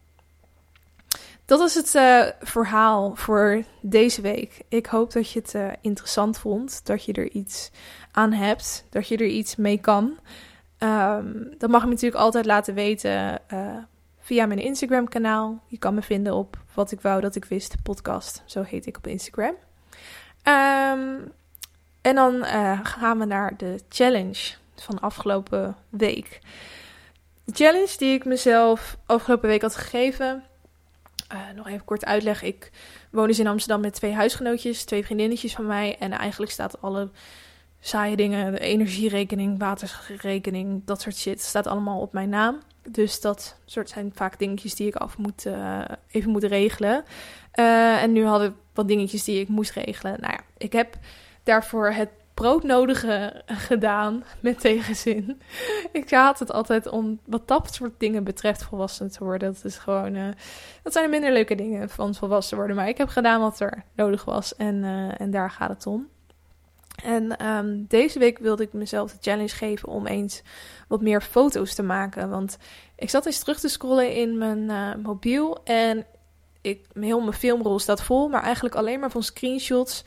[1.44, 4.60] Dat is het uh, verhaal voor deze week.
[4.68, 7.70] Ik hoop dat je het uh, interessant vond, dat je er iets
[8.10, 10.18] aan hebt, dat je er iets mee kan.
[10.78, 13.76] Um, dat mag je natuurlijk altijd laten weten uh,
[14.18, 15.62] via mijn Instagram-kanaal.
[15.66, 18.42] Je kan me vinden op Wat ik wou dat ik wist podcast.
[18.46, 19.54] Zo heet ik op Instagram.
[20.44, 21.32] Um,
[22.02, 22.44] en dan
[22.84, 26.40] gaan we naar de challenge van afgelopen week.
[27.44, 30.44] De challenge die ik mezelf afgelopen week had gegeven
[31.32, 32.42] Uh, nog even kort uitleg.
[32.42, 32.70] Ik
[33.10, 35.96] woon dus in Amsterdam met twee huisgenootjes, twee vriendinnetjes van mij.
[35.98, 37.10] En eigenlijk staat alle
[37.80, 42.58] saaie dingen, de energierekening, waterrekening, dat soort shit, staat allemaal op mijn naam.
[42.90, 47.04] Dus dat soort zijn vaak dingetjes die ik af moet, uh, even moet regelen.
[47.54, 50.20] Uh, en nu had ik wat dingetjes die ik moest regelen.
[50.20, 50.98] Nou ja, ik heb
[51.42, 55.40] daarvoor het broodnodige gedaan met tegenzin.
[55.92, 59.52] Ik haat het altijd om wat dat soort dingen betreft volwassen te worden.
[59.52, 60.28] Dat is gewoon, uh,
[60.82, 62.76] dat zijn de minder leuke dingen van volwassen worden.
[62.76, 64.84] Maar ik heb gedaan wat er nodig was en,
[65.16, 66.08] en daar gaat het om.
[67.04, 70.42] En um, deze week wilde ik mezelf de challenge geven om eens
[70.88, 72.30] wat meer foto's te maken.
[72.30, 72.58] Want
[72.96, 76.06] ik zat eens terug te scrollen in mijn uh, mobiel en
[76.60, 80.04] ik, heel mijn filmrol staat vol, maar eigenlijk alleen maar van screenshots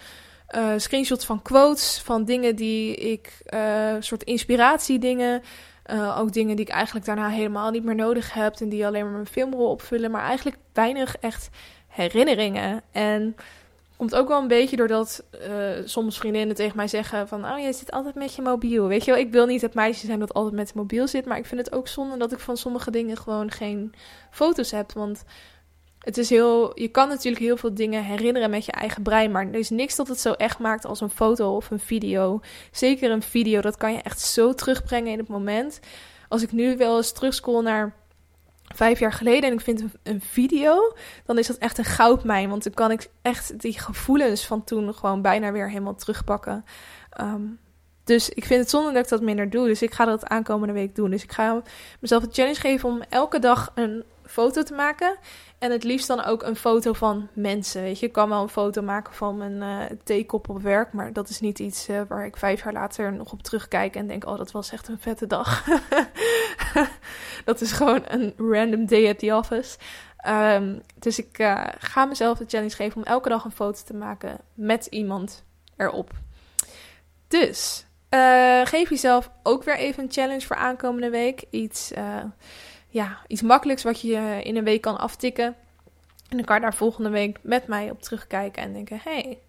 [0.55, 5.41] uh, screenshots van quotes, van dingen die ik, uh, soort inspiratiedingen.
[5.85, 9.03] Uh, ook dingen die ik eigenlijk daarna helemaal niet meer nodig heb en die alleen
[9.03, 11.49] maar mijn filmrol opvullen, maar eigenlijk weinig echt
[11.87, 12.81] herinneringen.
[12.91, 13.35] En
[13.99, 15.23] komt ook wel een beetje doordat
[15.85, 18.87] soms vriendinnen tegen mij zeggen van, oh jij zit altijd met je mobiel.
[18.87, 21.25] Weet je wel, ik wil niet het meisje zijn dat altijd met het mobiel zit,
[21.25, 23.93] maar ik vind het ook zonde dat ik van sommige dingen gewoon geen
[24.31, 25.23] foto's heb, want
[25.99, 29.47] het is heel, je kan natuurlijk heel veel dingen herinneren met je eigen brein, maar
[29.47, 32.39] er is niks dat het zo echt maakt als een foto of een video.
[32.71, 35.79] Zeker een video, dat kan je echt zo terugbrengen in het moment.
[36.27, 37.95] Als ik nu wel eens terugscroll naar
[38.75, 40.95] vijf jaar geleden en ik vind een, video,
[41.25, 42.49] dan is dat echt een goudmijn.
[42.49, 46.65] Want dan kan ik echt die gevoelens van toen gewoon bijna weer helemaal terugpakken.
[47.21, 47.59] Um,
[48.03, 49.67] dus ik vind het zonde dat ik dat minder doe.
[49.67, 51.09] Dus ik ga dat aankomende week doen.
[51.09, 51.61] Dus ik ga
[51.99, 55.17] mezelf een challenge geven om elke dag een foto te maken.
[55.59, 57.81] En het liefst dan ook een foto van mensen.
[57.81, 60.93] Weet je, ik kan wel een foto maken van mijn uh, theekop op werk.
[60.93, 64.07] Maar dat is niet iets uh, waar ik vijf jaar later nog op terugkijk en
[64.07, 65.65] denk: oh, dat was echt een vette dag.
[67.45, 69.77] dat is gewoon een random day at the office.
[70.27, 73.93] Um, dus ik uh, ga mezelf de challenge geven om elke dag een foto te
[73.93, 75.43] maken met iemand
[75.77, 76.11] erop.
[77.27, 77.85] Dus
[78.63, 81.43] geef jezelf ook weer even een challenge voor aankomende week.
[81.49, 81.91] Iets
[82.89, 85.45] ja, iets makkelijks wat je in een week kan aftikken.
[86.29, 89.39] En dan kan je daar volgende week met mij op terugkijken en denken: hey,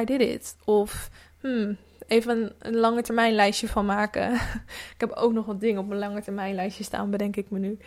[0.00, 0.56] I did it.
[0.64, 1.76] Of hmm,
[2.06, 4.34] even een, lange termijn lijstje van maken.
[4.94, 7.58] ik heb ook nog wat dingen op mijn lange termijn lijstje staan, bedenk ik me
[7.58, 7.78] nu.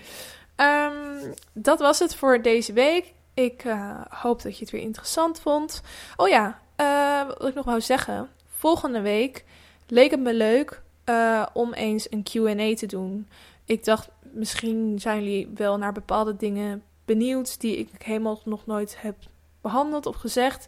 [0.55, 3.13] Um, dat was het voor deze week.
[3.33, 5.81] Ik uh, hoop dat je het weer interessant vond.
[6.15, 8.29] Oh ja, uh, wat ik nog wou zeggen.
[8.47, 9.45] Volgende week
[9.87, 13.27] leek het me leuk uh, om eens een QA te doen.
[13.65, 19.01] Ik dacht, misschien zijn jullie wel naar bepaalde dingen benieuwd die ik helemaal nog nooit
[19.01, 19.15] heb
[19.61, 20.67] behandeld of gezegd.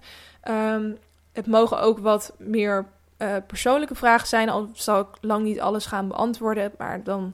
[0.50, 0.98] Um,
[1.32, 2.86] het mogen ook wat meer
[3.18, 6.72] uh, persoonlijke vragen zijn, al zal ik lang niet alles gaan beantwoorden.
[6.78, 7.34] Maar dan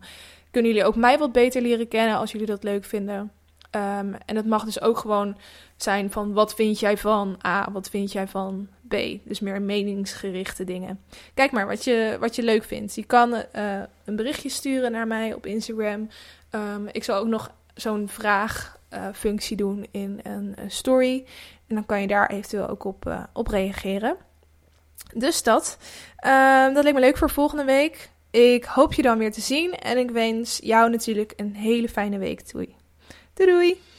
[0.51, 3.31] kunnen jullie ook mij wat beter leren kennen als jullie dat leuk vinden.
[3.77, 5.37] Um, en het mag dus ook gewoon
[5.75, 8.95] zijn van wat vind jij van A, wat vind jij van B.
[9.23, 10.99] Dus meer meningsgerichte dingen.
[11.33, 12.95] Kijk maar wat je, wat je leuk vindt.
[12.95, 13.43] Je kan uh,
[14.05, 16.09] een berichtje sturen naar mij op Instagram.
[16.51, 21.25] Um, ik zal ook nog zo'n vraagfunctie uh, doen in een, story.
[21.67, 24.17] En dan kan je daar eventueel ook op, uh, op reageren.
[25.13, 25.77] Dus dat.
[26.25, 28.09] Um, dat leek me leuk voor volgende week.
[28.31, 29.73] Ik hoop je dan weer te zien.
[29.73, 32.51] En ik wens jou natuurlijk een hele fijne week.
[32.51, 32.76] Doei.
[33.37, 33.96] Doei doei.